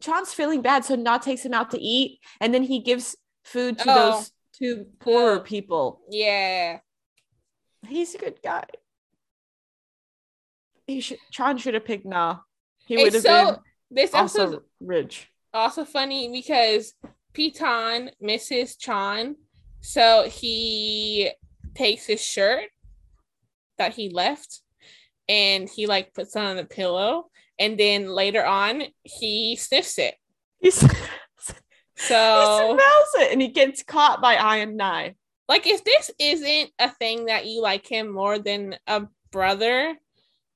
Chon's 0.00 0.32
feeling 0.32 0.62
bad, 0.62 0.84
so 0.84 0.94
Na 0.94 1.18
takes 1.18 1.44
him 1.44 1.52
out 1.54 1.70
to 1.72 1.80
eat, 1.80 2.20
and 2.40 2.54
then 2.54 2.62
he 2.62 2.80
gives 2.80 3.16
food 3.44 3.78
to 3.78 3.84
Oh. 3.90 3.94
those 4.12 4.32
two 4.58 4.86
poorer 5.00 5.38
Oh. 5.38 5.40
people. 5.40 6.00
Yeah. 6.08 6.78
He's 7.86 8.14
a 8.14 8.18
good 8.18 8.40
guy. 8.42 8.64
He 10.92 11.00
should 11.00 11.18
should 11.58 11.74
have 11.74 11.84
picked 11.84 12.04
Na. 12.06 12.38
He 12.86 12.96
would 12.96 13.14
have 13.14 13.22
so 13.22 13.46
been 13.46 13.56
this 13.90 14.14
also 14.14 14.62
rich. 14.80 15.28
also 15.52 15.84
funny 15.84 16.30
because 16.30 16.94
Piton 17.34 18.10
misses 18.20 18.76
Chan, 18.76 19.36
so 19.80 20.28
he 20.28 21.30
takes 21.74 22.04
his 22.06 22.22
shirt 22.24 22.64
that 23.78 23.94
he 23.94 24.10
left 24.10 24.60
and 25.28 25.68
he 25.68 25.86
like 25.86 26.12
puts 26.14 26.36
it 26.36 26.40
on 26.42 26.56
the 26.56 26.64
pillow, 26.64 27.30
and 27.58 27.78
then 27.78 28.06
later 28.08 28.44
on 28.44 28.82
he 29.02 29.56
sniffs 29.56 29.98
it. 29.98 30.14
He 30.60 30.70
So 31.96 32.76
smells 32.76 33.26
it, 33.26 33.32
and 33.32 33.40
he 33.40 33.48
gets 33.48 33.82
caught 33.82 34.20
by 34.20 34.34
Iron 34.34 34.76
Nye. 34.76 35.14
like 35.48 35.66
if 35.66 35.84
this 35.84 36.10
isn't 36.18 36.70
a 36.78 36.90
thing 36.90 37.26
that 37.26 37.46
you 37.46 37.62
like 37.62 37.86
him 37.86 38.12
more 38.12 38.38
than 38.38 38.76
a 38.86 39.06
brother, 39.30 39.96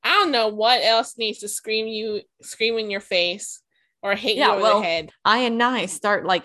I 0.07 0.13
don't 0.21 0.31
know 0.31 0.49
what 0.49 0.83
else 0.85 1.19
needs 1.19 1.41
to 1.41 1.49
scream 1.49 1.89
you 1.89 2.21
scream 2.41 2.79
in 2.79 2.91
your 2.91 3.01
face 3.01 3.61
or 4.03 4.15
hit 4.15 4.37
Yeah, 4.37 4.47
you 4.47 4.53
over 4.53 4.63
well, 4.63 4.81
the 4.81 4.87
head. 4.87 5.11
I 5.25 5.39
and 5.39 5.59
Nye 5.59 5.87
start 5.87 6.25
like 6.25 6.45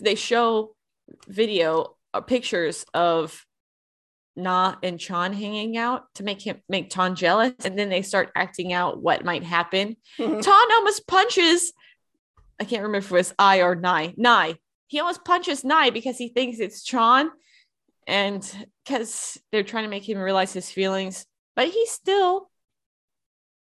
they 0.00 0.16
show 0.16 0.74
video 1.28 1.96
uh, 2.12 2.20
pictures 2.20 2.84
of 2.92 3.46
Na 4.34 4.74
and 4.82 4.98
Chan 4.98 5.34
hanging 5.34 5.76
out 5.76 6.12
to 6.16 6.24
make 6.24 6.42
him 6.42 6.60
make 6.68 6.90
Ton 6.90 7.14
jealous, 7.14 7.52
and 7.64 7.78
then 7.78 7.90
they 7.90 8.02
start 8.02 8.32
acting 8.34 8.72
out 8.72 9.00
what 9.00 9.24
might 9.24 9.44
happen. 9.44 9.96
Ton 10.18 10.72
almost 10.72 11.06
punches. 11.06 11.72
I 12.58 12.64
can't 12.64 12.82
remember 12.82 12.98
if 12.98 13.12
it 13.12 13.14
was 13.14 13.34
I 13.38 13.60
or 13.60 13.76
Nye. 13.76 14.14
Nye. 14.16 14.56
He 14.88 14.98
almost 15.00 15.24
punches 15.24 15.64
Nye 15.64 15.90
because 15.90 16.18
he 16.18 16.28
thinks 16.28 16.58
it's 16.58 16.82
Chan, 16.82 17.30
and 18.06 18.66
because 18.84 19.38
they're 19.52 19.62
trying 19.62 19.84
to 19.84 19.90
make 19.90 20.08
him 20.08 20.18
realize 20.18 20.52
his 20.52 20.70
feelings, 20.70 21.24
but 21.56 21.68
he 21.68 21.86
still, 21.86 22.50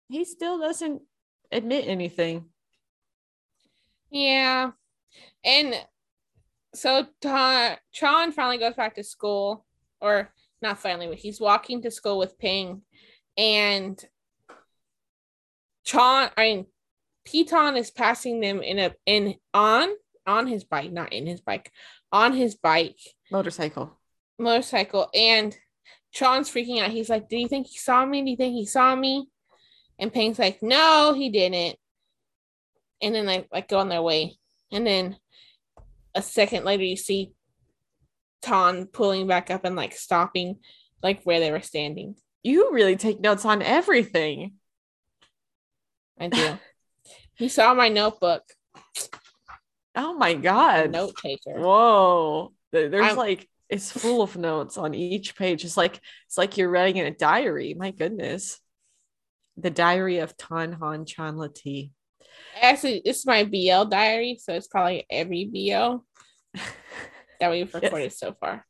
he 0.09 0.25
still 0.25 0.59
doesn't 0.59 1.01
admit 1.51 1.87
anything. 1.87 2.45
Yeah. 4.09 4.71
And 5.43 5.75
so 6.73 7.07
Ta- 7.21 7.77
Tron 7.93 8.31
finally 8.31 8.57
goes 8.57 8.75
back 8.75 8.95
to 8.95 9.03
school, 9.03 9.65
or 9.99 10.29
not 10.61 10.79
finally, 10.79 11.07
but 11.07 11.17
he's 11.17 11.39
walking 11.39 11.81
to 11.81 11.91
school 11.91 12.17
with 12.17 12.37
Ping. 12.37 12.81
And 13.37 14.01
Chon, 15.85 16.29
I 16.37 16.41
mean, 16.43 16.65
Teton 17.25 17.77
is 17.77 17.91
passing 17.91 18.39
them 18.39 18.61
in 18.61 18.79
a 18.79 18.93
in 19.05 19.35
on 19.53 19.89
on 20.25 20.47
his 20.47 20.63
bike, 20.63 20.91
not 20.91 21.13
in 21.13 21.25
his 21.25 21.41
bike, 21.41 21.71
on 22.11 22.33
his 22.33 22.55
bike 22.55 22.97
Motorcycle. 23.31 23.97
motorcycle, 24.39 25.09
and 25.13 25.57
Sean's 26.11 26.49
freaking 26.49 26.81
out. 26.81 26.91
He's 26.91 27.09
like, 27.09 27.29
"Do 27.29 27.37
you 27.37 27.47
think 27.47 27.67
he 27.67 27.77
saw 27.77 28.05
me? 28.05 28.23
Do 28.23 28.31
you 28.31 28.37
think 28.37 28.53
he 28.53 28.65
saw 28.65 28.95
me?" 28.95 29.27
And 29.99 30.13
Pang's 30.13 30.39
like, 30.39 30.61
"No, 30.61 31.13
he 31.15 31.29
didn't." 31.29 31.77
And 33.01 33.13
then 33.13 33.25
they 33.25 33.47
like 33.51 33.67
go 33.67 33.79
on 33.79 33.89
their 33.89 34.01
way, 34.01 34.37
and 34.71 34.85
then 34.85 35.17
a 36.15 36.21
second 36.21 36.65
later, 36.65 36.83
you 36.83 36.95
see 36.97 37.33
Ton 38.41 38.87
pulling 38.87 39.27
back 39.27 39.51
up 39.51 39.65
and 39.65 39.75
like 39.75 39.93
stopping, 39.93 40.57
like 41.03 41.21
where 41.23 41.39
they 41.39 41.51
were 41.51 41.61
standing. 41.61 42.15
You 42.43 42.71
really 42.71 42.95
take 42.95 43.19
notes 43.19 43.45
on 43.45 43.61
everything. 43.61 44.53
I 46.19 46.27
do. 46.29 46.57
he 47.35 47.49
saw 47.49 47.73
my 47.73 47.89
notebook. 47.89 48.43
Oh 49.95 50.13
my 50.13 50.33
god. 50.33 50.91
Note 50.91 51.15
taker. 51.21 51.59
Whoa. 51.59 52.53
There's 52.71 52.93
I'm- 52.93 53.17
like 53.17 53.47
it's 53.69 53.91
full 53.91 54.21
of 54.21 54.37
notes 54.37 54.77
on 54.77 54.93
each 54.93 55.35
page. 55.35 55.65
It's 55.65 55.77
like 55.77 55.99
it's 56.27 56.37
like 56.37 56.57
you're 56.57 56.69
writing 56.69 56.97
in 56.97 57.05
a 57.07 57.15
diary. 57.15 57.73
My 57.77 57.91
goodness. 57.91 58.59
The 59.57 59.69
diary 59.71 60.19
of 60.19 60.37
Tonhon 60.37 61.05
Chonlatee. 61.05 61.91
Actually, 62.61 63.01
this 63.03 63.19
is 63.19 63.25
my 63.25 63.43
BL 63.43 63.85
diary, 63.89 64.39
so 64.41 64.53
it's 64.53 64.67
probably 64.67 65.05
every 65.09 65.45
BL 65.45 65.97
that 67.39 67.51
we've 67.51 67.71
Yes. 67.73 67.83
recorded 67.83 68.13
so 68.13 68.33
far. 68.39 68.65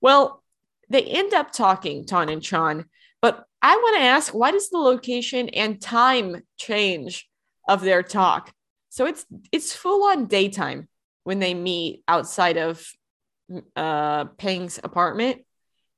Well, 0.00 0.42
they 0.88 1.02
end 1.02 1.34
up 1.34 1.52
talking, 1.52 2.06
Ton 2.06 2.28
and 2.28 2.42
Chan, 2.42 2.84
but 3.20 3.44
I 3.62 3.76
want 3.76 3.96
to 3.96 4.02
ask 4.02 4.32
why 4.32 4.50
does 4.52 4.70
the 4.70 4.78
location 4.78 5.48
and 5.50 5.80
time 5.80 6.42
change 6.58 7.28
of 7.68 7.80
their 7.82 8.02
talk? 8.02 8.52
So 8.90 9.06
it's 9.06 9.26
it's 9.52 9.74
full 9.74 10.04
on 10.04 10.26
daytime 10.26 10.88
when 11.24 11.38
they 11.38 11.54
meet 11.54 12.02
outside 12.08 12.56
of 12.56 12.86
uh 13.74 14.24
Peng's 14.24 14.78
apartment. 14.82 15.42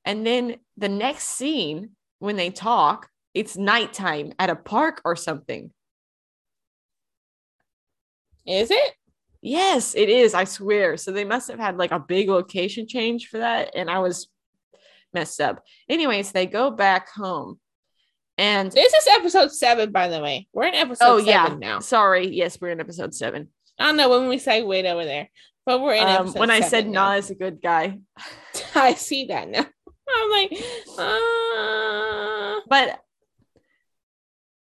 And 0.05 0.25
then 0.25 0.57
the 0.77 0.89
next 0.89 1.25
scene 1.25 1.91
when 2.19 2.35
they 2.35 2.49
talk, 2.49 3.09
it's 3.33 3.57
nighttime 3.57 4.33
at 4.39 4.49
a 4.49 4.55
park 4.55 5.01
or 5.05 5.15
something. 5.15 5.71
Is 8.45 8.71
it? 8.71 8.93
Yes, 9.41 9.95
it 9.95 10.09
is. 10.09 10.33
I 10.33 10.43
swear. 10.43 10.97
So 10.97 11.11
they 11.11 11.23
must 11.23 11.49
have 11.49 11.59
had 11.59 11.77
like 11.77 11.91
a 11.91 11.99
big 11.99 12.29
location 12.29 12.87
change 12.87 13.27
for 13.27 13.37
that. 13.37 13.71
And 13.75 13.89
I 13.89 13.99
was 13.99 14.27
messed 15.13 15.39
up. 15.39 15.63
Anyways, 15.87 16.31
they 16.31 16.45
go 16.45 16.71
back 16.71 17.09
home. 17.09 17.59
And 18.37 18.71
This 18.71 18.93
is 18.93 19.07
episode 19.07 19.51
seven, 19.51 19.91
by 19.91 20.07
the 20.07 20.21
way. 20.21 20.47
We're 20.53 20.67
in 20.67 20.75
episode 20.75 21.05
oh, 21.05 21.17
seven 21.19 21.61
yeah. 21.61 21.67
now. 21.73 21.79
Sorry. 21.79 22.27
Yes, 22.27 22.57
we're 22.59 22.71
in 22.71 22.79
episode 22.79 23.13
seven. 23.13 23.49
I 23.77 23.85
don't 23.85 23.97
know 23.97 24.09
when 24.09 24.27
we 24.27 24.39
say 24.39 24.63
wait 24.63 24.85
over 24.85 25.05
there, 25.05 25.29
but 25.65 25.81
we're 25.81 25.95
in 25.95 26.03
Um, 26.07 26.33
when 26.33 26.49
I 26.49 26.61
said 26.61 26.87
now. 26.87 27.09
Nah 27.09 27.15
is 27.15 27.29
a 27.29 27.35
good 27.35 27.61
guy. 27.61 27.99
I 28.75 28.93
see 28.95 29.25
that 29.25 29.47
now. 29.49 29.65
I'm 30.11 30.31
like, 30.31 30.51
uh, 30.97 32.59
But 32.67 32.99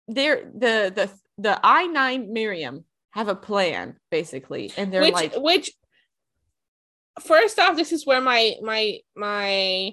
they're 0.08 0.44
the 0.54 0.92
the 0.94 1.10
the 1.38 1.58
I9 1.64 2.28
Miriam 2.28 2.84
have 3.12 3.28
a 3.28 3.34
plan, 3.34 3.96
basically. 4.10 4.72
And 4.76 4.92
they're 4.92 5.02
which 5.02 5.12
like, 5.14 5.32
which 5.36 5.72
first 7.20 7.58
off, 7.58 7.76
this 7.76 7.92
is 7.92 8.06
where 8.06 8.20
my 8.20 8.54
my 8.62 8.98
my 9.16 9.92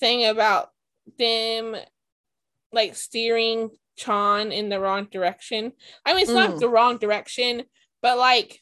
thing 0.00 0.26
about 0.26 0.70
them 1.18 1.76
like 2.72 2.96
steering 2.96 3.70
Chan 3.96 4.50
in 4.50 4.68
the 4.68 4.80
wrong 4.80 5.06
direction. 5.10 5.72
I 6.04 6.14
mean, 6.14 6.22
it's 6.22 6.32
not 6.32 6.50
Mm. 6.52 6.60
the 6.60 6.68
wrong 6.68 6.96
direction, 6.98 7.62
but 8.02 8.18
like, 8.18 8.60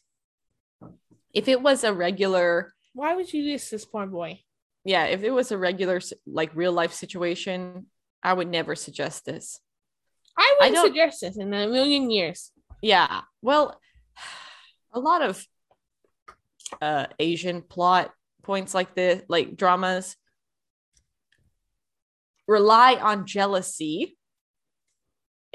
if 1.32 1.48
it 1.48 1.62
was 1.62 1.84
a 1.84 1.92
regular, 1.92 2.72
why 2.94 3.14
would 3.14 3.32
you 3.32 3.42
do 3.42 3.58
this 3.58 3.84
poor 3.84 4.06
boy? 4.06 4.40
yeah, 4.84 5.04
if 5.06 5.22
it 5.22 5.30
was 5.30 5.52
a 5.52 5.58
regular 5.58 6.00
like 6.26 6.50
real 6.54 6.72
life 6.72 6.92
situation, 6.92 7.86
I 8.22 8.32
would 8.32 8.48
never 8.48 8.74
suggest 8.74 9.24
this. 9.24 9.60
I 10.36 10.56
I 10.60 10.70
wouldn't 10.70 10.86
suggest 10.86 11.20
this 11.20 11.36
in 11.36 11.52
a 11.52 11.68
million 11.68 12.10
years. 12.10 12.50
Yeah. 12.80 13.22
Well, 13.42 13.78
a 14.92 15.00
lot 15.00 15.22
of 15.22 15.44
uh 16.80 17.06
Asian 17.18 17.62
plot 17.62 18.12
points 18.42 18.74
like 18.74 18.94
this, 18.94 19.22
like 19.28 19.56
dramas, 19.56 20.16
rely 22.48 22.94
on 22.94 23.26
jealousy 23.26 24.16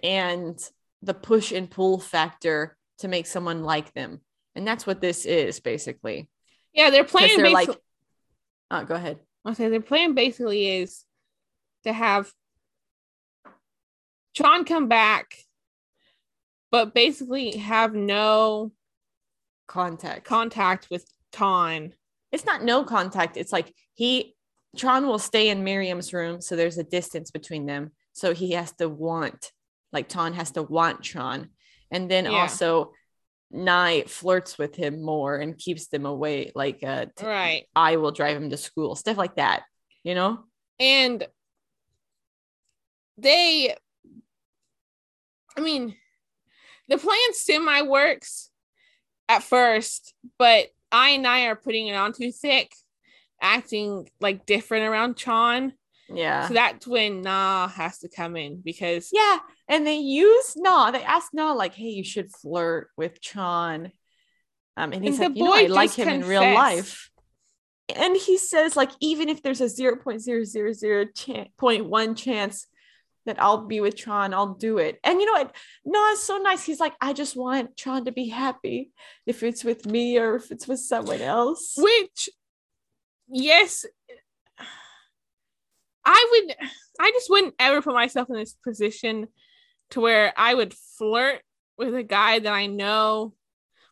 and 0.02 0.58
the 1.02 1.14
push 1.14 1.52
and 1.52 1.70
pull 1.70 2.00
factor 2.00 2.78
to 3.00 3.08
make 3.08 3.28
someone 3.28 3.64
like 3.64 3.94
them. 3.94 4.22
And 4.58 4.68
that's 4.68 4.88
what 4.88 5.00
this 5.02 5.26
is 5.26 5.60
basically. 5.60 6.28
Yeah, 6.74 6.90
their 6.90 7.04
Because 7.04 7.22
plan 7.28 7.38
they're 7.38 7.50
like, 7.52 7.70
oh, 8.72 8.84
go 8.86 8.96
ahead. 8.96 9.20
I 9.46 9.54
say 9.54 9.70
their 9.70 9.82
plan 9.82 10.16
basically 10.16 10.68
is 10.80 11.06
to 11.84 11.94
have 11.94 12.32
Sean 14.36 14.66
come 14.66 14.88
back, 14.88 15.36
but 16.72 16.96
basically 16.96 17.56
have 17.58 17.94
no 17.94 18.72
Contact. 19.68 20.26
contact 20.26 20.88
with 20.90 21.06
Ton. 21.32 21.94
it's 22.32 22.46
not 22.46 22.64
no 22.64 22.84
contact. 22.84 23.38
It's 23.38 23.52
like 23.52 23.72
he 23.94 24.34
Tron 24.76 25.06
will 25.08 25.20
stay 25.20 25.50
in 25.50 25.64
Miriam's 25.64 26.14
room, 26.14 26.42
so 26.42 26.56
there's 26.56 26.78
a 26.80 26.84
distance 26.84 27.30
between 27.32 27.68
them. 27.68 27.92
So 28.14 28.34
he 28.34 28.52
has 28.54 28.72
to 28.74 28.90
want, 28.90 29.52
like 29.94 30.08
Ton 30.10 30.34
has 30.34 30.52
to 30.52 30.64
want 30.64 31.04
Tron, 31.04 31.50
and 31.92 32.10
then 32.10 32.26
Yeah. 32.26 32.32
also 32.32 32.94
Nye 33.52 34.04
flirts 34.08 34.58
with 34.58 34.76
him 34.76 35.02
more 35.02 35.38
and 35.38 35.58
keeps 35.58 35.88
them 35.88 36.06
away. 36.06 36.52
Like 36.54 36.84
uh, 36.84 37.06
t- 37.16 37.26
Right. 37.26 37.64
I 37.76 37.96
will 37.98 38.12
drive 38.12 38.38
him 38.38 38.50
to 38.50 38.58
school, 38.58 38.96
stuff 38.96 39.18
like 39.18 39.36
that. 39.36 39.64
You 40.04 40.16
know? 40.16 40.44
And 40.80 41.26
they, 43.18 43.76
I 45.58 45.62
mean, 45.62 45.96
the 46.88 46.98
plan 46.98 47.34
semi 47.34 47.82
works 47.82 48.50
at 49.28 49.44
first, 49.44 50.14
but 50.38 50.68
I 50.92 51.10
and 51.12 51.28
I 51.28 51.46
are 51.48 51.56
putting 51.56 51.88
it 51.88 51.96
on 51.96 52.14
too 52.14 52.32
thick, 52.32 52.74
acting 53.42 54.08
like 54.22 54.46
different 54.46 54.86
around 54.86 55.18
Chon. 55.18 55.74
Yeah. 56.10 56.48
So 56.48 56.54
that's 56.54 56.88
when 56.88 57.22
Nah 57.22 57.68
has 57.68 58.00
to 58.00 58.10
come 58.10 58.36
in 58.36 58.62
because 58.62 59.10
yeah, 59.12 59.40
and 59.68 59.86
they 59.86 59.98
use 59.98 60.54
Na. 60.56 60.92
They 60.92 61.04
ask 61.04 61.34
Na 61.34 61.54
like, 61.54 61.74
"Hey, 61.74 61.90
you 61.90 62.04
should 62.04 62.32
flirt 62.32 62.90
with 62.96 63.20
Chan," 63.22 63.92
um, 64.78 64.94
and 64.94 65.04
he's 65.04 65.20
And 65.20 65.26
the 65.26 65.30
like, 65.30 65.38
"You 65.38 65.44
know, 65.44 65.54
I 65.54 65.68
like 65.68 65.94
him 65.94 66.08
in 66.08 66.26
real 66.26 66.42
life." 66.42 67.10
And 67.96 68.18
he 68.18 68.38
says, 68.38 68.76
like, 68.76 68.92
even 69.00 69.30
if 69.30 69.42
there's 69.42 69.62
a 69.62 69.70
zero 69.70 69.96
point 69.96 70.22
zero 70.22 70.44
zero 70.44 70.74
zero 70.74 71.06
point 71.58 71.86
one 71.86 72.16
chance 72.16 72.68
that 73.26 73.42
I'll 73.42 73.66
be 73.66 73.80
with 73.80 73.96
Tron, 73.96 74.34
I'll 74.34 74.56
do 74.56 74.78
it. 74.78 75.00
And 75.04 75.20
you 75.20 75.26
know 75.26 75.34
what? 75.34 75.56
No, 75.86 76.06
it's 76.12 76.24
so 76.24 76.38
nice. 76.38 76.64
He's 76.66 76.80
like, 76.80 76.96
I 77.00 77.14
just 77.14 77.36
want 77.36 77.78
Tron 77.78 78.06
to 78.06 78.12
be 78.12 78.28
happy, 78.28 78.92
if 79.26 79.42
it's 79.44 79.64
with 79.64 79.86
me 79.86 80.18
or 80.18 80.36
if 80.36 80.52
it's 80.52 80.68
with 80.68 80.80
someone 80.80 81.22
else. 81.22 81.76
which 81.78 82.30
yes 83.30 83.86
i 86.08 86.28
would 86.32 86.56
i 87.00 87.12
just 87.12 87.30
wouldn't 87.30 87.54
ever 87.60 87.82
put 87.82 87.94
myself 87.94 88.30
in 88.30 88.36
this 88.36 88.56
position 88.64 89.28
to 89.92 90.02
where 90.02 90.34
i 90.38 90.54
would 90.54 90.74
flirt 90.74 91.42
with 91.78 91.94
a 91.94 92.04
guy 92.04 92.40
that 92.40 92.52
i 92.52 92.66
know 92.66 93.34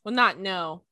well 0.04 0.14
not 0.16 0.40
know 0.40 0.84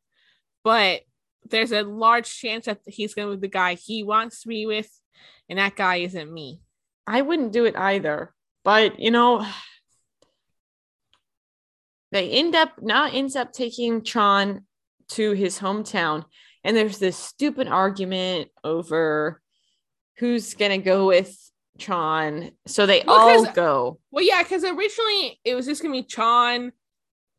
but 0.64 1.02
there's 1.50 1.72
a 1.72 1.82
large 1.82 2.32
chance 2.40 2.66
that 2.66 2.80
he's 2.86 3.16
going 3.16 3.28
to 3.28 3.36
be 3.36 3.42
the 3.42 3.52
guy 3.52 3.74
he 3.74 4.04
wants 4.04 4.42
to 4.42 4.48
be 4.48 4.66
with 4.68 4.90
and 5.50 5.58
that 5.58 5.76
guy 5.76 5.96
isn't 5.96 6.32
me 6.32 6.62
I 7.06 7.22
wouldn't 7.22 7.52
do 7.52 7.66
it 7.66 7.76
either. 7.76 8.34
But 8.64 9.00
you 9.00 9.12
know, 9.12 9.46
they 12.12 12.30
end 12.30 12.56
up 12.56 12.74
now 12.82 13.10
ends 13.12 13.36
up 13.36 13.52
taking 13.52 14.04
Tron 14.04 14.66
to 15.10 15.32
his 15.32 15.60
hometown, 15.60 16.26
and 16.64 16.76
there's 16.76 16.98
this 16.98 17.18
stupid 17.18 17.68
argument 17.68 18.50
over 18.64 19.42
who's 20.18 20.54
gonna 20.54 20.78
go 20.78 21.08
with 21.08 21.38
Tron. 21.80 22.52
So 22.68 22.86
they 22.86 23.04
Well, 23.06 23.20
all 23.20 23.46
go. 23.54 24.00
well 24.12 24.24
yeah 24.24 24.44
because 24.44 24.64
originally 24.64 25.40
it 25.44 25.56
was 25.56 25.66
just 25.66 25.82
going 25.82 25.94
to 25.94 26.02
be 26.02 26.08
chon 26.08 26.72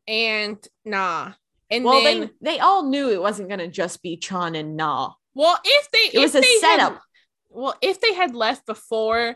and 0.07 0.57
nah 0.83 1.31
and 1.69 1.83
Well, 1.83 2.03
then 2.03 2.31
they 2.41 2.51
they 2.53 2.59
all 2.59 2.83
knew 2.83 3.09
it 3.09 3.21
wasn't 3.21 3.49
gonna 3.49 3.67
just 3.67 4.03
be 4.03 4.17
Tron 4.17 4.55
and 4.55 4.75
Nah. 4.77 5.13
Well, 5.33 5.57
if 5.63 5.89
they 5.91 6.09
It 6.13 6.21
was 6.21 6.35
if 6.35 6.39
a 6.39 6.45
they 6.45 6.53
had- 6.67 6.79
setup. 6.79 7.01
well, 7.49 7.75
if 7.81 7.99
they 8.01 8.13
had 8.13 8.35
left 8.35 8.65
before 8.65 9.35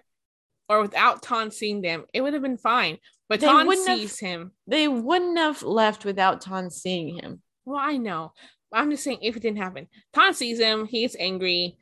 or 0.67 0.81
without 0.81 1.23
Ton 1.23 1.49
seeing 1.51 1.81
them, 1.81 2.05
it 2.13 2.21
would 2.21 2.33
have 2.33 2.43
been 2.43 2.57
fine. 2.57 2.99
But 3.27 3.39
They 3.39 3.47
Ton 3.47 3.65
wouldn't 3.67 3.87
have- 3.87 3.97
sees 3.99 4.19
him. 4.19 4.51
They 4.67 4.87
wouldn't 4.87 5.37
have 5.37 5.63
left 5.63 6.05
without 6.05 6.41
Ton 6.41 6.69
seeing 6.69 7.17
him. 7.17 7.41
Well, 7.65 7.79
I 7.79 7.97
know. 7.97 8.33
I'm 8.71 8.91
just 8.91 9.03
saying 9.03 9.19
if 9.23 9.35
it 9.35 9.41
didn't 9.41 9.57
happen. 9.57 9.87
Ton 10.13 10.33
sees 10.35 10.59
him, 10.59 10.85
he's 10.85 11.15
angry. 11.19 11.77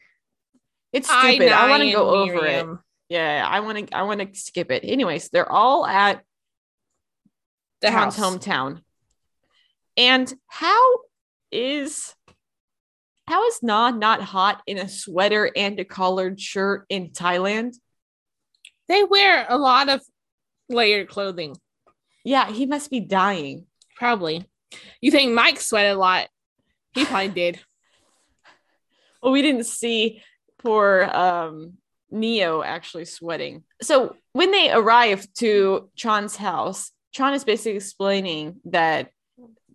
It's 0.97 1.09
stupid. 1.09 1.51
I, 1.51 1.69
want 1.69 1.83
to 1.83 1.91
go 1.91 2.09
over 2.09 2.45
it. 2.45 2.67
Yeah 3.09 3.47
i 3.49 3.61
want 3.61 3.87
to 3.87 3.95
i 3.95 4.03
want 4.03 4.19
to 4.19 4.39
skip 4.39 4.69
it 4.71 4.83
anyways 4.83 5.29
they're 5.29 5.51
all 5.51 5.85
at 5.85 6.21
The 7.81 7.87
Chan's 7.87 8.15
house. 8.15 8.35
hometown. 8.35 8.81
And 9.95 10.31
how 10.47 10.81
is 11.51 12.13
how 13.27 13.45
is 13.47 13.59
Na 13.61 13.89
not 13.91 14.21
hot 14.21 14.61
in 14.67 14.77
a 14.77 14.87
sweater 14.87 15.51
and 15.55 15.79
a 15.79 15.85
collared 15.85 16.39
shirt 16.39 16.85
in 16.89 17.09
Thailand? 17.09 17.75
They 18.87 19.03
wear 19.03 19.45
a 19.49 19.57
lot 19.57 19.89
of 19.89 20.01
layered 20.69 21.09
clothing. 21.09 21.57
Yeah, 22.23 22.49
he 22.51 22.65
must 22.65 22.89
be 22.89 22.99
dying. 23.01 23.65
Probably. 23.95 24.45
You 25.01 25.11
think 25.11 25.33
Mike 25.33 25.59
sweat 25.59 25.93
a 25.93 25.97
lot? 25.97 26.27
He 26.93 27.05
probably 27.09 27.29
did. 27.29 27.59
Well, 29.21 29.33
we 29.33 29.41
didn't 29.41 29.65
see 29.65 30.21
poor 30.59 31.03
um 31.03 31.73
Neo 32.09 32.63
actually 32.63 33.05
sweating. 33.05 33.63
So 33.81 34.15
when 34.33 34.51
they 34.51 34.71
arrive 34.71 35.27
to 35.35 35.89
Tron's 35.97 36.35
house, 36.35 36.91
Tron 37.13 37.33
is 37.33 37.43
basically 37.43 37.75
explaining 37.75 38.61
that 38.65 39.09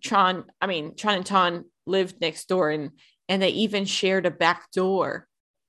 Tron, 0.02 0.44
I 0.60 0.66
mean, 0.66 0.94
Tron 0.96 1.16
and 1.16 1.26
Tan 1.26 1.64
lived 1.86 2.20
next 2.20 2.48
door 2.48 2.70
and 2.70 2.90
and 3.28 3.40
they 3.42 3.50
even 3.50 3.84
shared 3.84 4.26
a 4.26 4.30
back 4.30 4.70
door. 4.72 5.26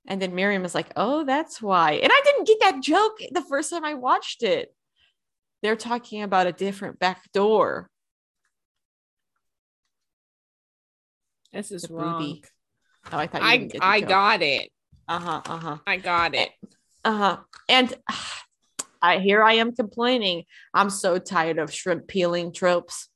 And 0.08 0.22
then 0.22 0.36
Miriam 0.36 0.66
is 0.66 0.76
like, 0.76 0.92
oh, 0.98 1.24
that's 1.24 1.62
why. 1.62 1.94
And 1.94 2.12
I 2.14 2.22
didn't 2.26 2.48
get 2.48 2.60
that 2.60 2.82
joke 2.82 3.20
the 3.32 3.42
first 3.44 3.70
time 3.70 3.86
I 3.86 3.94
watched 3.94 4.44
it. 4.44 4.74
They're 5.62 5.78
talking 5.78 6.24
about 6.24 6.48
a 6.48 6.52
different 6.52 7.00
back 7.00 7.32
door. 7.32 7.90
This 11.54 11.72
is 11.72 11.84
The 11.84 11.94
wrong. 11.94 12.40
Oh, 13.12 13.18
I 13.18 13.28
thought 13.28 13.44
you 13.44 13.48
I 13.48 13.58
didn't 13.58 13.72
get 13.72 13.80
the 13.82 13.88
I 13.88 14.00
joke. 14.02 14.10
got 14.10 14.42
it. 14.42 14.73
Uh-huh, 15.08 15.42
uh-huh. 15.46 15.78
I 15.86 15.98
got 15.98 16.36
it. 16.36 16.50
Uh-huh. 17.04 17.38
And 17.70 17.94
I 19.02 19.20
here 19.20 19.44
I 19.44 19.54
am 19.54 19.76
complaining. 19.76 20.46
I'm 20.74 20.90
so 20.90 21.20
tired 21.20 21.58
of 21.58 21.74
shrimp 21.74 22.08
peeling 22.08 22.54
tropes. 22.54 23.10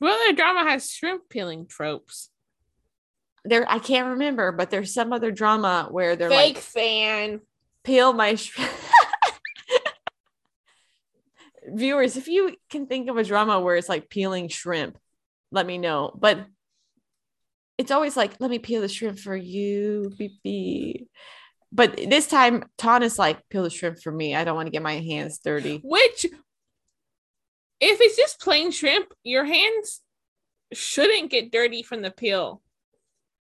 Well, 0.00 0.14
other 0.14 0.32
drama 0.32 0.70
has 0.70 0.90
shrimp 0.90 1.28
peeling 1.28 1.66
tropes? 1.66 2.30
There 3.44 3.66
I 3.68 3.78
can't 3.78 4.10
remember, 4.10 4.52
but 4.52 4.70
there's 4.70 4.94
some 4.94 5.12
other 5.12 5.30
drama 5.32 5.88
where 5.90 6.14
they're 6.14 6.30
Fake 6.30 6.56
like 6.56 6.62
fan. 6.62 7.40
peel 7.82 8.12
my 8.12 8.36
shrimp. 8.36 8.70
Viewers, 11.66 12.16
if 12.16 12.28
you 12.28 12.54
can 12.70 12.86
think 12.86 13.08
of 13.08 13.16
a 13.16 13.24
drama 13.24 13.60
where 13.60 13.76
it's 13.76 13.88
like 13.88 14.08
peeling 14.10 14.48
shrimp, 14.48 14.98
let 15.50 15.66
me 15.66 15.78
know. 15.78 16.12
But 16.14 16.46
it's 17.78 17.90
always 17.90 18.16
like, 18.16 18.32
let 18.40 18.50
me 18.50 18.58
peel 18.58 18.80
the 18.80 18.88
shrimp 18.88 19.18
for 19.18 19.36
you, 19.36 20.12
beep. 20.42 21.08
But 21.72 21.96
this 21.96 22.28
time, 22.28 22.64
Ton 22.78 23.02
is 23.02 23.18
like, 23.18 23.40
peel 23.48 23.64
the 23.64 23.70
shrimp 23.70 23.98
for 24.00 24.12
me. 24.12 24.34
I 24.36 24.44
don't 24.44 24.54
want 24.54 24.66
to 24.66 24.72
get 24.72 24.82
my 24.82 24.94
hands 24.94 25.40
dirty. 25.44 25.80
Which, 25.82 26.24
if 27.80 28.00
it's 28.00 28.16
just 28.16 28.40
plain 28.40 28.70
shrimp, 28.70 29.12
your 29.24 29.44
hands 29.44 30.00
shouldn't 30.72 31.30
get 31.30 31.52
dirty 31.52 31.82
from 31.82 32.02
the 32.02 32.10
peel. 32.10 32.60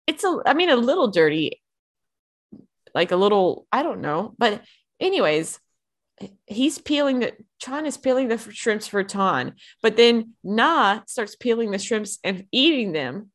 it's 0.08 0.24
a 0.24 0.40
i 0.46 0.54
mean 0.54 0.70
a 0.70 0.76
little 0.76 1.10
dirty 1.10 1.62
like 2.94 3.12
a 3.12 3.16
little 3.16 3.66
i 3.72 3.82
don't 3.82 4.02
know 4.02 4.34
but 4.38 4.62
anyways 5.00 5.60
he's 6.46 6.78
peeling 6.78 7.20
the 7.20 7.34
Chan 7.60 7.86
is 7.86 7.98
peeling 7.98 8.28
the 8.28 8.38
shrimps 8.38 8.88
for 8.88 9.04
Tan, 9.04 9.54
but 9.82 9.96
then 9.96 10.34
Na 10.44 11.02
starts 11.08 11.36
peeling 11.36 11.72
the 11.72 11.80
shrimps 11.80 12.20
and 12.24 12.46
eating 12.52 12.92
them. 12.92 13.32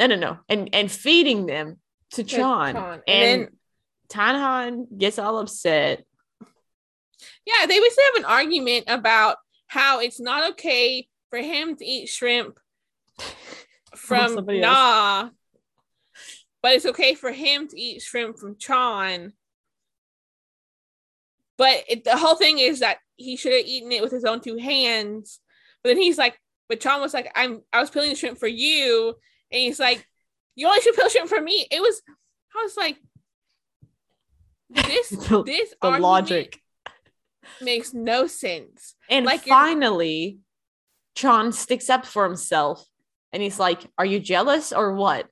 No, 0.00 0.06
no, 0.06 0.16
no, 0.16 0.38
and 0.48 0.70
and 0.72 0.90
feeding 0.90 1.44
them 1.46 1.78
to 2.12 2.24
Chan. 2.24 2.74
and, 2.76 3.02
And 3.06 3.42
then- 3.42 3.48
Tonhon 4.08 4.86
gets 4.98 5.18
all 5.20 5.38
upset. 5.38 6.04
Yeah, 7.46 7.66
they 7.66 7.78
would 7.78 7.92
have 8.06 8.14
an 8.16 8.24
argument 8.24 8.86
about 8.88 9.36
how 9.68 10.00
it's 10.00 10.18
not 10.18 10.52
okay 10.52 11.06
for 11.28 11.38
him 11.38 11.76
to 11.76 11.84
eat 11.84 12.08
shrimp 12.08 12.58
from 13.94 14.38
else. 14.38 14.46
Nah, 14.48 15.28
but 16.62 16.72
it's 16.72 16.86
okay 16.86 17.14
for 17.14 17.30
him 17.30 17.68
to 17.68 17.78
eat 17.80 18.02
shrimp 18.02 18.38
from 18.38 18.56
Chan. 18.56 19.32
But 21.56 21.84
it, 21.88 22.04
the 22.04 22.16
whole 22.16 22.36
thing 22.36 22.58
is 22.58 22.80
that 22.80 22.96
he 23.16 23.36
should 23.36 23.52
have 23.52 23.66
eaten 23.66 23.92
it 23.92 24.02
with 24.02 24.12
his 24.12 24.24
own 24.24 24.40
two 24.40 24.56
hands. 24.56 25.40
But 25.82 25.90
then 25.90 25.98
he's 25.98 26.18
like, 26.18 26.40
but 26.68 26.80
Chan 26.80 27.00
was 27.00 27.12
like, 27.14 27.30
I'm 27.36 27.60
I 27.72 27.80
was 27.80 27.90
peeling 27.90 28.10
the 28.10 28.16
shrimp 28.16 28.38
for 28.38 28.48
you, 28.48 29.14
and 29.52 29.60
he's 29.60 29.80
like, 29.80 30.06
you 30.54 30.66
only 30.66 30.80
should 30.80 30.94
peel 30.94 31.08
shrimp 31.08 31.28
for 31.28 31.40
me. 31.40 31.66
It 31.70 31.80
was, 31.80 32.02
I 32.56 32.62
was 32.62 32.76
like, 32.76 32.96
this 34.68 35.08
the, 35.28 35.42
this 35.42 35.74
the 35.80 35.90
logic. 35.98 36.60
makes 37.60 37.92
no 37.92 38.26
sense. 38.26 38.94
And 39.08 39.26
Like 39.26 39.42
finally, 39.44 40.38
Chan 41.14 41.52
sticks 41.52 41.90
up 41.90 42.06
for 42.06 42.24
himself, 42.24 42.84
and 43.32 43.42
he's 43.42 43.58
like, 43.58 43.80
"Are 43.98 44.06
you 44.06 44.20
jealous 44.20 44.72
or 44.72 44.94
what? 44.94 45.26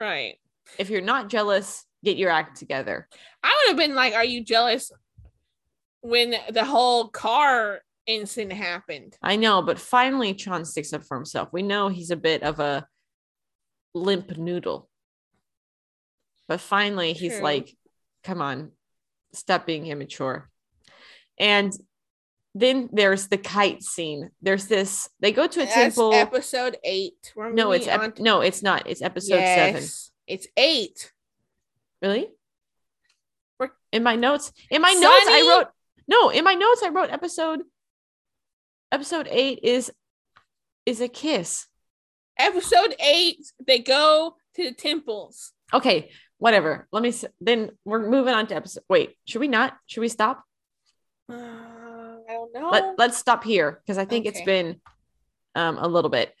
Right. 0.00 0.36
If 0.78 0.90
you're 0.90 1.00
not 1.00 1.28
jealous, 1.28 1.84
get 2.04 2.16
your 2.16 2.30
act 2.30 2.56
together." 2.58 3.08
I 3.42 3.54
would 3.62 3.68
have 3.68 3.76
been 3.88 3.94
like, 3.94 4.14
Are 4.14 4.24
you 4.24 4.42
jealous 4.44 4.90
when 6.00 6.34
the 6.50 6.64
whole 6.64 7.08
car 7.08 7.80
incident 8.06 8.52
happened? 8.52 9.16
I 9.22 9.36
know, 9.36 9.62
but 9.62 9.78
finally, 9.78 10.34
Chan 10.34 10.64
sticks 10.64 10.92
up 10.92 11.04
for 11.04 11.16
himself. 11.16 11.50
We 11.52 11.62
know 11.62 11.88
he's 11.88 12.10
a 12.10 12.16
bit 12.16 12.42
of 12.42 12.58
a 12.58 12.86
limp 13.94 14.36
noodle, 14.36 14.88
but 16.48 16.60
finally, 16.60 17.12
he's 17.12 17.34
True. 17.34 17.42
like, 17.42 17.76
"Come 18.24 18.42
on, 18.42 18.72
stop 19.32 19.66
being 19.66 19.86
immature." 19.86 20.50
And 21.38 21.72
then 22.54 22.88
there's 22.92 23.26
the 23.28 23.38
kite 23.38 23.82
scene. 23.82 24.30
There's 24.42 24.66
this. 24.66 25.08
They 25.20 25.32
go 25.32 25.46
to 25.46 25.60
a 25.60 25.64
That's 25.64 25.74
temple. 25.74 26.14
episode 26.14 26.76
eight. 26.84 27.32
We're 27.34 27.50
no, 27.52 27.72
it's 27.72 27.86
ep- 27.88 28.00
on 28.00 28.12
no, 28.18 28.40
it's 28.42 28.62
not. 28.62 28.86
It's 28.86 29.02
episode 29.02 29.40
seven. 29.40 29.82
It's 30.26 30.46
eight. 30.56 31.12
Really? 32.02 32.28
We're- 33.58 33.72
In 33.92 34.02
my 34.02 34.16
notes, 34.16 34.52
in 34.70 34.82
my 34.82 34.92
notes, 34.92 35.26
I 35.28 35.46
wrote 35.48 35.68
no. 36.06 36.30
In 36.30 36.44
my 36.44 36.54
notes, 36.54 36.82
I 36.82 36.88
wrote 36.90 37.10
episode. 37.10 37.62
Episode 38.92 39.26
eight 39.30 39.58
is 39.64 39.90
is 40.86 41.00
a 41.00 41.08
kiss. 41.08 41.66
Episode 42.38 42.94
eight, 43.00 43.38
they 43.66 43.78
go 43.78 44.36
to 44.56 44.62
the 44.64 44.72
temples. 44.74 45.52
Okay, 45.72 46.10
whatever. 46.38 46.86
Let 46.92 47.02
me. 47.02 47.10
s- 47.10 47.24
Then 47.40 47.70
we're 47.84 48.08
moving 48.08 48.34
on 48.34 48.46
to 48.48 48.56
episode. 48.56 48.82
Wait, 48.88 49.16
should 49.26 49.40
we 49.40 49.48
not? 49.48 49.74
Should 49.86 50.00
we 50.00 50.08
stop? 50.08 50.42
Uh, 51.30 51.34
I 51.36 52.32
don't 52.32 52.52
know. 52.54 52.70
Let 52.70 52.98
Let's 52.98 53.16
stop 53.18 53.44
here 53.44 53.80
because 53.84 53.98
I 53.98 54.04
think 54.04 54.26
it's 54.26 54.42
been 54.42 54.80
um 55.54 55.78
a 55.78 55.88
little 55.88 56.10
bit. 56.10 56.32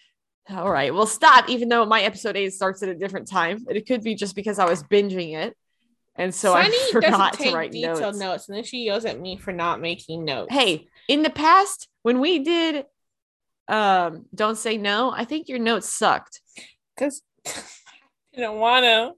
All 0.50 0.70
right, 0.70 0.92
we'll 0.92 1.06
stop. 1.06 1.48
Even 1.48 1.68
though 1.68 1.86
my 1.86 2.02
episode 2.02 2.36
eight 2.36 2.52
starts 2.52 2.82
at 2.82 2.88
a 2.90 2.94
different 2.94 3.28
time, 3.28 3.64
it 3.68 3.86
could 3.86 4.02
be 4.02 4.14
just 4.14 4.34
because 4.34 4.58
I 4.58 4.68
was 4.68 4.82
binging 4.82 5.34
it, 5.34 5.56
and 6.16 6.34
so 6.34 6.52
Sunny 6.52 6.68
I 6.76 6.88
forgot 6.92 7.32
to 7.34 7.38
take 7.38 7.54
write 7.54 7.72
detailed 7.72 8.00
notes. 8.00 8.18
notes. 8.18 8.48
and 8.48 8.56
then 8.56 8.64
she 8.64 8.84
yells 8.84 9.04
at 9.06 9.18
me 9.18 9.36
for 9.38 9.52
not 9.52 9.80
making 9.80 10.24
notes. 10.24 10.52
hey 10.52 10.86
in 11.08 11.22
the 11.22 11.30
past 11.30 11.88
when 12.02 12.20
we 12.20 12.40
did 12.40 12.84
um 13.68 14.26
don't 14.34 14.58
say 14.58 14.76
no 14.76 15.10
i 15.10 15.24
think 15.24 15.48
your 15.48 15.58
notes 15.58 15.92
sucked. 15.92 16.40
Because 16.94 17.22
you 18.32 18.40
don't 18.42 18.58
want 18.58 18.84
to. 18.84 19.12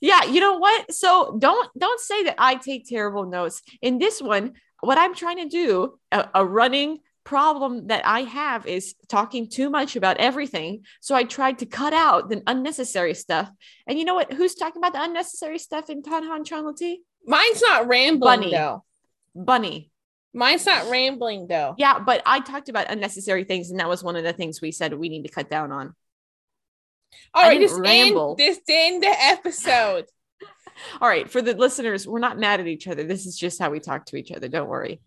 yeah 0.00 0.24
you 0.24 0.40
know 0.40 0.58
what? 0.58 0.92
So 0.92 1.36
don't 1.38 1.68
don't 1.78 2.00
say 2.00 2.24
that 2.24 2.36
i 2.38 2.54
take 2.56 2.86
terrible 2.88 3.26
notes. 3.26 3.62
In 3.82 3.98
this 3.98 4.20
one 4.20 4.52
what 4.80 4.98
i'm 4.98 5.14
trying 5.14 5.38
to 5.38 5.48
do 5.48 5.98
a, 6.12 6.28
a 6.34 6.44
running 6.44 6.98
problem 7.24 7.88
that 7.88 8.06
i 8.06 8.20
have 8.20 8.66
is 8.66 8.94
talking 9.08 9.48
too 9.48 9.68
much 9.70 9.96
about 9.96 10.18
everything. 10.18 10.84
So 11.00 11.14
i 11.14 11.24
tried 11.24 11.58
to 11.58 11.66
cut 11.66 11.92
out 11.92 12.28
the 12.28 12.42
unnecessary 12.46 13.14
stuff. 13.14 13.50
And 13.86 13.98
you 13.98 14.04
know 14.04 14.14
what? 14.14 14.32
Who's 14.32 14.54
talking 14.54 14.80
about 14.80 14.92
the 14.92 15.02
unnecessary 15.02 15.58
stuff 15.58 15.90
in 15.90 16.02
Tonhon 16.02 16.44
Chonlatee 16.44 16.98
Mine's 17.26 17.62
not 17.62 17.88
rambling 17.88 18.20
Bunny. 18.40 18.50
though. 18.52 18.84
bunny 19.34 19.90
Mine's 20.36 20.66
not 20.66 20.88
rambling 20.90 21.46
though. 21.48 21.74
yeah 21.78 21.98
but 21.98 22.22
i 22.26 22.40
talked 22.40 22.68
about 22.68 22.90
unnecessary 22.90 23.44
things 23.44 23.70
and 23.70 23.80
that 23.80 23.88
was 23.88 24.04
one 24.04 24.14
of 24.16 24.22
the 24.24 24.32
things 24.32 24.60
we 24.60 24.70
said 24.70 24.92
we 24.94 25.08
need 25.08 25.22
to 25.24 25.30
cut 25.32 25.48
down 25.50 25.72
on 25.72 25.94
All 27.34 27.44
I 27.44 27.48
right, 27.48 27.60
just 27.60 27.78
ramble. 27.78 28.36
end 28.38 28.38
this 28.38 28.60
end 28.68 29.02
the 29.02 29.08
episode. 29.08 30.04
All 31.00 31.08
right, 31.08 31.30
for 31.30 31.40
the 31.40 31.54
listeners, 31.54 32.06
we're 32.06 32.18
not 32.18 32.38
mad 32.38 32.60
at 32.60 32.66
each 32.66 32.86
other. 32.86 33.04
This 33.04 33.24
is 33.24 33.36
just 33.38 33.58
how 33.58 33.70
we 33.70 33.80
talk 33.80 34.04
to 34.06 34.16
each 34.16 34.30
other. 34.30 34.48
Don't 34.48 34.68
worry. 34.68 35.00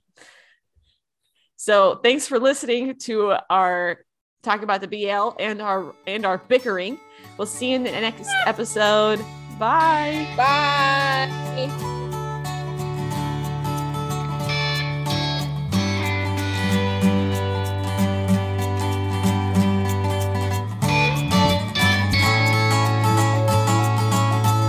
So, 1.58 2.00
thanks 2.04 2.26
for 2.28 2.40
listening 2.40 2.98
to 3.00 3.36
our 3.50 4.00
talk 4.42 4.64
about 4.64 4.82
the 4.82 4.88
BL 4.88 5.36
and 5.40 5.62
our 5.62 5.94
and 6.08 6.26
our 6.26 6.38
bickering. 6.40 7.00
We'll 7.38 7.46
see 7.48 7.70
you 7.70 7.76
in 7.76 7.84
the 7.84 7.92
next 7.92 8.30
episode. 8.48 9.20
Bye. 9.60 10.28
Bye. 10.38 12.09